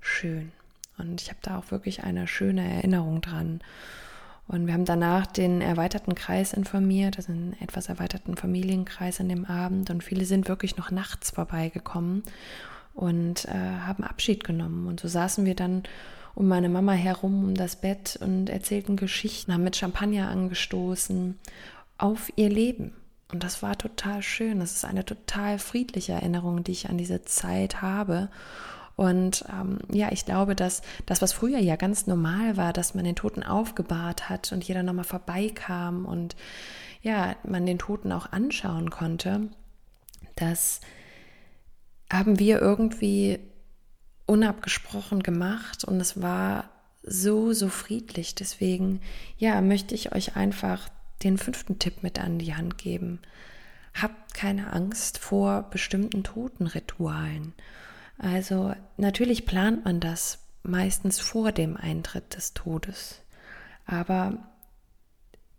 schön. 0.00 0.50
Und 0.96 1.20
ich 1.20 1.28
habe 1.28 1.40
da 1.42 1.58
auch 1.58 1.70
wirklich 1.70 2.04
eine 2.04 2.26
schöne 2.26 2.66
Erinnerung 2.66 3.20
dran. 3.20 3.60
Und 4.46 4.66
wir 4.66 4.72
haben 4.72 4.86
danach 4.86 5.26
den 5.26 5.60
erweiterten 5.60 6.14
Kreis 6.14 6.54
informiert, 6.54 7.18
also 7.18 7.32
einen 7.32 7.54
etwas 7.60 7.90
erweiterten 7.90 8.34
Familienkreis 8.34 9.20
an 9.20 9.28
dem 9.28 9.44
Abend. 9.44 9.90
Und 9.90 10.02
viele 10.02 10.24
sind 10.24 10.48
wirklich 10.48 10.78
noch 10.78 10.90
nachts 10.90 11.32
vorbeigekommen 11.32 12.22
und 12.94 13.44
äh, 13.44 13.50
haben 13.52 14.04
Abschied 14.04 14.44
genommen. 14.44 14.88
Und 14.88 15.00
so 15.00 15.06
saßen 15.06 15.44
wir 15.44 15.54
dann 15.54 15.82
um 16.34 16.48
meine 16.48 16.70
Mama 16.70 16.92
herum 16.92 17.44
um 17.44 17.54
das 17.54 17.76
Bett 17.76 18.18
und 18.22 18.48
erzählten 18.48 18.96
Geschichten, 18.96 19.52
haben 19.52 19.64
mit 19.64 19.76
Champagner 19.76 20.30
angestoßen 20.30 21.38
auf 21.98 22.32
ihr 22.36 22.48
Leben. 22.48 22.94
Und 23.32 23.44
das 23.44 23.62
war 23.62 23.76
total 23.76 24.22
schön. 24.22 24.60
Das 24.60 24.72
ist 24.72 24.84
eine 24.84 25.04
total 25.04 25.58
friedliche 25.58 26.12
Erinnerung, 26.12 26.64
die 26.64 26.72
ich 26.72 26.88
an 26.88 26.98
diese 26.98 27.22
Zeit 27.22 27.82
habe. 27.82 28.30
Und 28.96 29.44
ähm, 29.48 29.78
ja, 29.92 30.10
ich 30.10 30.24
glaube, 30.24 30.56
dass 30.56 30.82
das, 31.06 31.22
was 31.22 31.32
früher 31.32 31.58
ja 31.58 31.76
ganz 31.76 32.06
normal 32.06 32.56
war, 32.56 32.72
dass 32.72 32.94
man 32.94 33.04
den 33.04 33.14
Toten 33.14 33.44
aufgebahrt 33.44 34.28
hat 34.28 34.50
und 34.50 34.64
jeder 34.64 34.82
nochmal 34.82 35.04
vorbeikam 35.04 36.04
und 36.04 36.34
ja, 37.02 37.36
man 37.44 37.64
den 37.64 37.78
Toten 37.78 38.10
auch 38.10 38.32
anschauen 38.32 38.90
konnte, 38.90 39.50
das 40.34 40.80
haben 42.12 42.40
wir 42.40 42.60
irgendwie 42.60 43.38
unabgesprochen 44.26 45.22
gemacht 45.22 45.84
und 45.84 46.00
es 46.00 46.20
war 46.20 46.64
so, 47.02 47.52
so 47.52 47.68
friedlich. 47.68 48.34
Deswegen, 48.34 49.00
ja, 49.36 49.60
möchte 49.60 49.94
ich 49.94 50.12
euch 50.12 50.34
einfach 50.36 50.88
den 51.22 51.38
fünften 51.38 51.78
Tipp 51.78 52.02
mit 52.02 52.18
an 52.18 52.38
die 52.38 52.54
Hand 52.54 52.78
geben. 52.78 53.20
Habt 53.94 54.34
keine 54.34 54.72
Angst 54.72 55.18
vor 55.18 55.62
bestimmten 55.70 56.22
Totenritualen. 56.22 57.54
Also 58.18 58.74
natürlich 58.96 59.46
plant 59.46 59.84
man 59.84 60.00
das 60.00 60.38
meistens 60.62 61.20
vor 61.20 61.52
dem 61.52 61.76
Eintritt 61.76 62.36
des 62.36 62.54
Todes. 62.54 63.20
Aber 63.86 64.38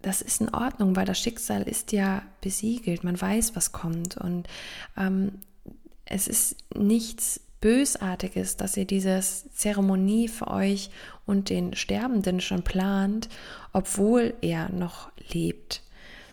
das 0.02 0.22
ist 0.22 0.40
in 0.42 0.54
Ordnung, 0.54 0.96
weil 0.96 1.06
das 1.06 1.20
Schicksal 1.20 1.64
ist 1.64 1.92
ja 1.92 2.22
besiegelt. 2.42 3.04
Man 3.04 3.20
weiß, 3.20 3.56
was 3.56 3.72
kommt. 3.72 4.18
Und 4.18 4.48
ähm, 4.96 5.40
es 6.06 6.28
ist 6.28 6.56
nichts 6.76 7.42
Bösartiges, 7.62 8.58
dass 8.58 8.78
ihr 8.78 8.86
diese 8.86 9.20
Zeremonie 9.20 10.28
für 10.28 10.48
euch 10.48 10.90
und 11.26 11.50
den 11.50 11.76
Sterbenden 11.76 12.42
schon 12.42 12.64
plant, 12.64 13.30
obwohl 13.74 14.34
er 14.42 14.72
noch 14.72 15.12
lebt 15.32 15.82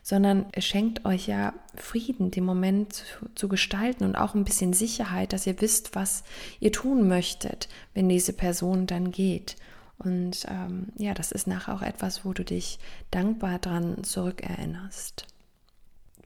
sondern 0.06 0.46
es 0.52 0.64
schenkt 0.64 1.04
euch 1.04 1.26
ja 1.26 1.52
Frieden, 1.74 2.30
den 2.30 2.44
Moment 2.44 2.92
zu, 2.92 3.04
zu 3.34 3.48
gestalten 3.48 4.04
und 4.04 4.14
auch 4.14 4.36
ein 4.36 4.44
bisschen 4.44 4.72
Sicherheit, 4.72 5.32
dass 5.32 5.48
ihr 5.48 5.60
wisst, 5.60 5.96
was 5.96 6.22
ihr 6.60 6.70
tun 6.70 7.08
möchtet, 7.08 7.68
wenn 7.92 8.08
diese 8.08 8.32
Person 8.32 8.86
dann 8.86 9.10
geht. 9.10 9.56
Und 9.98 10.46
ähm, 10.48 10.92
ja, 10.96 11.12
das 11.12 11.32
ist 11.32 11.48
nachher 11.48 11.74
auch 11.74 11.82
etwas, 11.82 12.24
wo 12.24 12.32
du 12.32 12.44
dich 12.44 12.78
dankbar 13.10 13.58
dran 13.58 14.04
zurückerinnerst. 14.04 15.26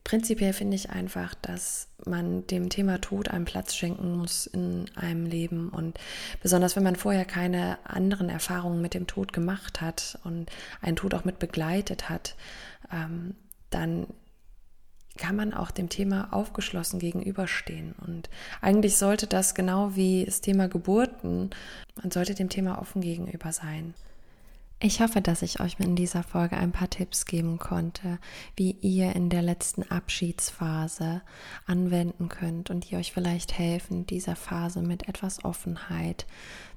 Prinzipiell 0.03 0.53
finde 0.53 0.75
ich 0.75 0.89
einfach, 0.89 1.35
dass 1.35 1.87
man 2.05 2.47
dem 2.47 2.69
Thema 2.69 2.99
Tod 2.99 3.29
einen 3.29 3.45
Platz 3.45 3.75
schenken 3.75 4.17
muss 4.17 4.47
in 4.47 4.85
einem 4.95 5.25
Leben 5.25 5.69
und 5.69 5.99
besonders 6.41 6.75
wenn 6.75 6.83
man 6.83 6.95
vorher 6.95 7.25
keine 7.25 7.77
anderen 7.83 8.29
Erfahrungen 8.29 8.81
mit 8.81 8.95
dem 8.95 9.05
Tod 9.05 9.31
gemacht 9.31 9.79
hat 9.79 10.19
und 10.23 10.49
einen 10.81 10.95
Tod 10.95 11.13
auch 11.13 11.23
mit 11.23 11.37
begleitet 11.37 12.09
hat, 12.09 12.35
ähm, 12.91 13.35
dann 13.69 14.07
kann 15.17 15.35
man 15.35 15.53
auch 15.53 15.71
dem 15.71 15.89
Thema 15.89 16.33
aufgeschlossen 16.33 16.99
gegenüberstehen. 16.99 17.93
Und 18.05 18.29
eigentlich 18.59 18.97
sollte 18.97 19.27
das 19.27 19.53
genau 19.53 19.95
wie 19.95 20.25
das 20.25 20.41
Thema 20.41 20.67
Geburten, 20.67 21.51
man 22.01 22.11
sollte 22.11 22.33
dem 22.33 22.49
Thema 22.49 22.81
offen 22.81 23.01
gegenüber 23.01 23.51
sein. 23.51 23.93
Ich 24.83 24.99
hoffe, 24.99 25.21
dass 25.21 25.43
ich 25.43 25.59
euch 25.59 25.75
in 25.77 25.95
dieser 25.95 26.23
Folge 26.23 26.57
ein 26.57 26.71
paar 26.71 26.89
Tipps 26.89 27.27
geben 27.27 27.59
konnte, 27.59 28.17
wie 28.55 28.71
ihr 28.81 29.15
in 29.15 29.29
der 29.29 29.43
letzten 29.43 29.83
Abschiedsphase 29.83 31.21
anwenden 31.67 32.29
könnt 32.29 32.71
und 32.71 32.89
die 32.89 32.95
euch 32.95 33.13
vielleicht 33.13 33.59
helfen, 33.59 34.07
dieser 34.07 34.35
Phase 34.35 34.81
mit 34.81 35.07
etwas 35.07 35.45
Offenheit 35.45 36.25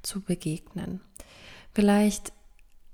zu 0.03 0.21
begegnen. 0.21 1.01
Vielleicht 1.73 2.35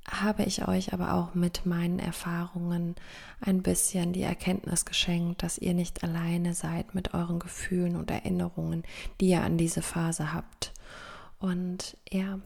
habe 0.08 0.44
ich 0.44 0.68
euch 0.68 0.92
aber 0.92 1.14
auch 1.14 1.34
mit 1.34 1.66
meinen 1.66 1.98
Erfahrungen 1.98 2.94
ein 3.40 3.62
bisschen 3.62 4.12
die 4.12 4.22
Erkenntnis 4.22 4.84
geschenkt, 4.84 5.42
dass 5.42 5.58
ihr 5.58 5.74
nicht 5.74 6.04
alleine 6.04 6.54
seid 6.54 6.94
mit 6.94 7.14
euren 7.14 7.40
Gefühlen 7.40 7.96
und 7.96 8.12
Erinnerungen, 8.12 8.84
die 9.20 9.30
ihr 9.30 9.42
an 9.42 9.58
diese 9.58 9.82
Phase 9.82 10.32
habt. 10.32 10.72
Und 11.40 11.96
ja, 12.08 12.38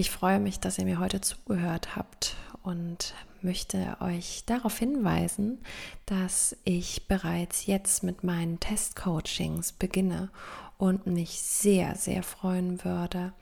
ich 0.00 0.10
freue 0.10 0.40
mich, 0.40 0.58
dass 0.58 0.78
ihr 0.78 0.86
mir 0.86 0.98
heute 0.98 1.20
zugehört 1.20 1.94
habt 1.94 2.34
und 2.62 3.12
möchte 3.42 3.98
euch 4.00 4.44
darauf 4.46 4.78
hinweisen, 4.78 5.58
dass 6.06 6.56
ich 6.64 7.06
bereits 7.06 7.66
jetzt 7.66 8.02
mit 8.02 8.24
meinen 8.24 8.58
Testcoachings 8.60 9.72
beginne 9.72 10.30
und 10.78 11.06
mich 11.06 11.42
sehr, 11.42 11.96
sehr 11.96 12.22
freuen 12.22 12.82
würde, 12.82 13.34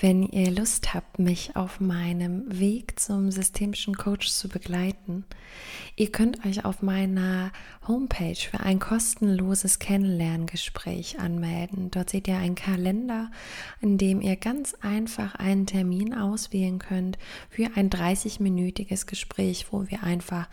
wenn 0.00 0.22
ihr 0.22 0.50
Lust 0.50 0.94
habt, 0.94 1.18
mich 1.18 1.56
auf 1.56 1.78
meinem 1.78 2.44
Weg 2.58 2.98
zum 2.98 3.30
systemischen 3.30 3.94
Coach 3.94 4.30
zu 4.30 4.48
begleiten. 4.48 5.24
Ihr 5.94 6.10
könnt 6.10 6.44
euch 6.46 6.64
auf 6.64 6.80
meiner 6.80 7.52
Homepage 7.86 8.34
für 8.34 8.60
ein 8.60 8.78
kostenloses 8.78 9.78
Kennenlerngespräch 9.78 11.20
anmelden. 11.20 11.90
Dort 11.90 12.10
seht 12.10 12.28
ihr 12.28 12.38
einen 12.38 12.54
Kalender, 12.54 13.30
in 13.82 13.98
dem 13.98 14.22
ihr 14.22 14.36
ganz 14.36 14.74
einfach 14.80 15.34
einen 15.34 15.66
Termin 15.66 16.14
auswählen 16.14 16.78
könnt 16.78 17.18
für 17.50 17.68
ein 17.74 17.90
30-minütiges 17.90 19.06
Gespräch, 19.06 19.66
wo 19.70 19.88
wir 19.88 20.02
einfach 20.02 20.48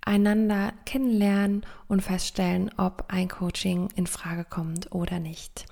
einander 0.00 0.72
kennenlernen 0.86 1.66
und 1.88 2.00
feststellen, 2.00 2.70
ob 2.78 3.04
ein 3.08 3.28
Coaching 3.28 3.90
in 3.94 4.06
Frage 4.06 4.44
kommt 4.44 4.92
oder 4.92 5.20
nicht. 5.20 5.66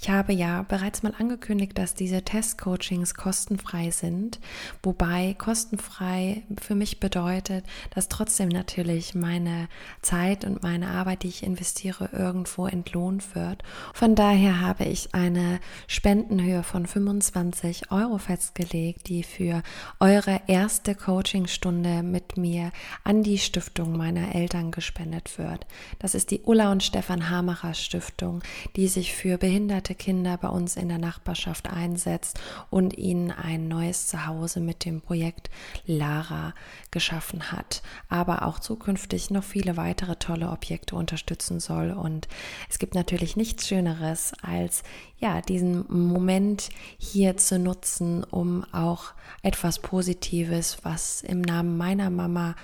Ich 0.00 0.10
habe 0.10 0.32
ja 0.32 0.62
bereits 0.62 1.02
mal 1.02 1.14
angekündigt, 1.18 1.76
dass 1.78 1.94
diese 1.94 2.22
Testcoachings 2.22 3.14
kostenfrei 3.14 3.90
sind, 3.90 4.40
wobei 4.82 5.34
kostenfrei 5.38 6.42
für 6.60 6.74
mich 6.74 7.00
bedeutet, 7.00 7.64
dass 7.94 8.08
trotzdem 8.08 8.48
natürlich 8.48 9.14
meine 9.14 9.68
Zeit 10.02 10.44
und 10.44 10.62
meine 10.62 10.88
Arbeit, 10.88 11.22
die 11.22 11.28
ich 11.28 11.42
investiere, 11.42 12.10
irgendwo 12.12 12.66
entlohnt 12.66 13.34
wird. 13.34 13.62
Von 13.94 14.14
daher 14.14 14.60
habe 14.60 14.84
ich 14.84 15.14
eine 15.14 15.60
Spendenhöhe 15.86 16.62
von 16.62 16.86
25 16.86 17.90
Euro 17.90 18.18
festgelegt, 18.18 19.08
die 19.08 19.22
für 19.22 19.62
eure 20.00 20.40
erste 20.46 20.94
Coachingstunde 20.94 22.02
mit 22.02 22.36
mir 22.36 22.72
an 23.04 23.22
die 23.22 23.38
Stiftung 23.38 23.96
meiner 23.96 24.34
Eltern 24.34 24.70
gespendet 24.70 25.38
wird. 25.38 25.66
Das 25.98 26.14
ist 26.14 26.30
die 26.30 26.42
Ulla 26.42 26.72
und 26.72 26.82
Stefan 26.82 27.30
Hamacher 27.30 27.74
Stiftung, 27.74 28.42
die 28.76 28.88
sich 28.88 29.14
für 29.14 29.38
behinderte 29.46 29.94
Kinder 29.94 30.36
bei 30.38 30.48
uns 30.48 30.74
in 30.74 30.88
der 30.88 30.98
Nachbarschaft 30.98 31.70
einsetzt 31.70 32.40
und 32.68 32.98
ihnen 32.98 33.30
ein 33.30 33.68
neues 33.68 34.08
Zuhause 34.08 34.58
mit 34.58 34.84
dem 34.84 35.00
Projekt 35.00 35.50
Lara 35.84 36.52
geschaffen 36.90 37.52
hat, 37.52 37.80
aber 38.08 38.42
auch 38.42 38.58
zukünftig 38.58 39.30
noch 39.30 39.44
viele 39.44 39.76
weitere 39.76 40.16
tolle 40.16 40.50
Objekte 40.50 40.96
unterstützen 40.96 41.60
soll. 41.60 41.92
Und 41.92 42.26
es 42.68 42.80
gibt 42.80 42.96
natürlich 42.96 43.36
nichts 43.36 43.68
Schöneres, 43.68 44.32
als 44.42 44.82
ja, 45.18 45.40
diesen 45.42 45.84
Moment 45.88 46.70
hier 46.98 47.36
zu 47.36 47.60
nutzen, 47.60 48.24
um 48.24 48.64
auch 48.72 49.12
etwas 49.42 49.78
Positives, 49.78 50.78
was 50.82 51.22
im 51.22 51.40
Namen 51.40 51.76
meiner 51.76 52.10
Mama 52.10 52.56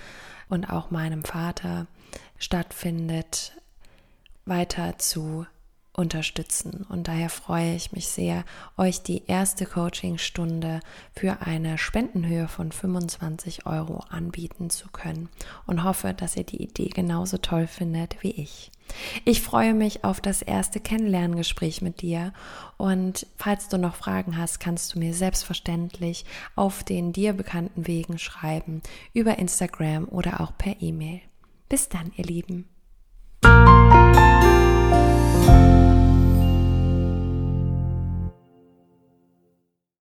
und 0.49 0.65
auch 0.65 0.91
meinem 0.91 1.23
Vater 1.23 1.87
stattfindet, 2.37 3.53
weiter 4.45 4.97
zu 4.97 5.45
unterstützen. 5.93 6.85
Und 6.89 7.07
daher 7.07 7.29
freue 7.29 7.75
ich 7.75 7.91
mich 7.91 8.07
sehr, 8.07 8.43
euch 8.77 9.03
die 9.03 9.23
erste 9.27 9.65
Coachingstunde 9.65 10.79
für 11.13 11.41
eine 11.41 11.77
Spendenhöhe 11.77 12.47
von 12.47 12.71
25 12.71 13.65
Euro 13.65 14.03
anbieten 14.09 14.69
zu 14.69 14.89
können 14.89 15.29
und 15.65 15.83
hoffe, 15.83 16.13
dass 16.13 16.35
ihr 16.35 16.43
die 16.43 16.61
Idee 16.61 16.89
genauso 16.89 17.37
toll 17.37 17.67
findet 17.67 18.21
wie 18.23 18.31
ich. 18.31 18.71
Ich 19.23 19.41
freue 19.41 19.73
mich 19.73 20.03
auf 20.03 20.19
das 20.19 20.41
erste 20.41 20.79
Kennenlerngespräch 20.79 21.81
mit 21.81 22.01
dir 22.01 22.33
und 22.77 23.25
falls 23.37 23.69
du 23.69 23.77
noch 23.77 23.95
Fragen 23.95 24.37
hast, 24.37 24.59
kannst 24.59 24.93
du 24.93 24.99
mir 24.99 25.13
selbstverständlich 25.13 26.25
auf 26.55 26.83
den 26.83 27.13
dir 27.13 27.33
bekannten 27.33 27.87
Wegen 27.87 28.17
schreiben, 28.17 28.81
über 29.13 29.39
Instagram 29.39 30.07
oder 30.09 30.41
auch 30.41 30.57
per 30.57 30.81
E-Mail. 30.81 31.21
Bis 31.69 31.89
dann, 31.89 32.11
ihr 32.17 32.25
Lieben. 32.25 32.67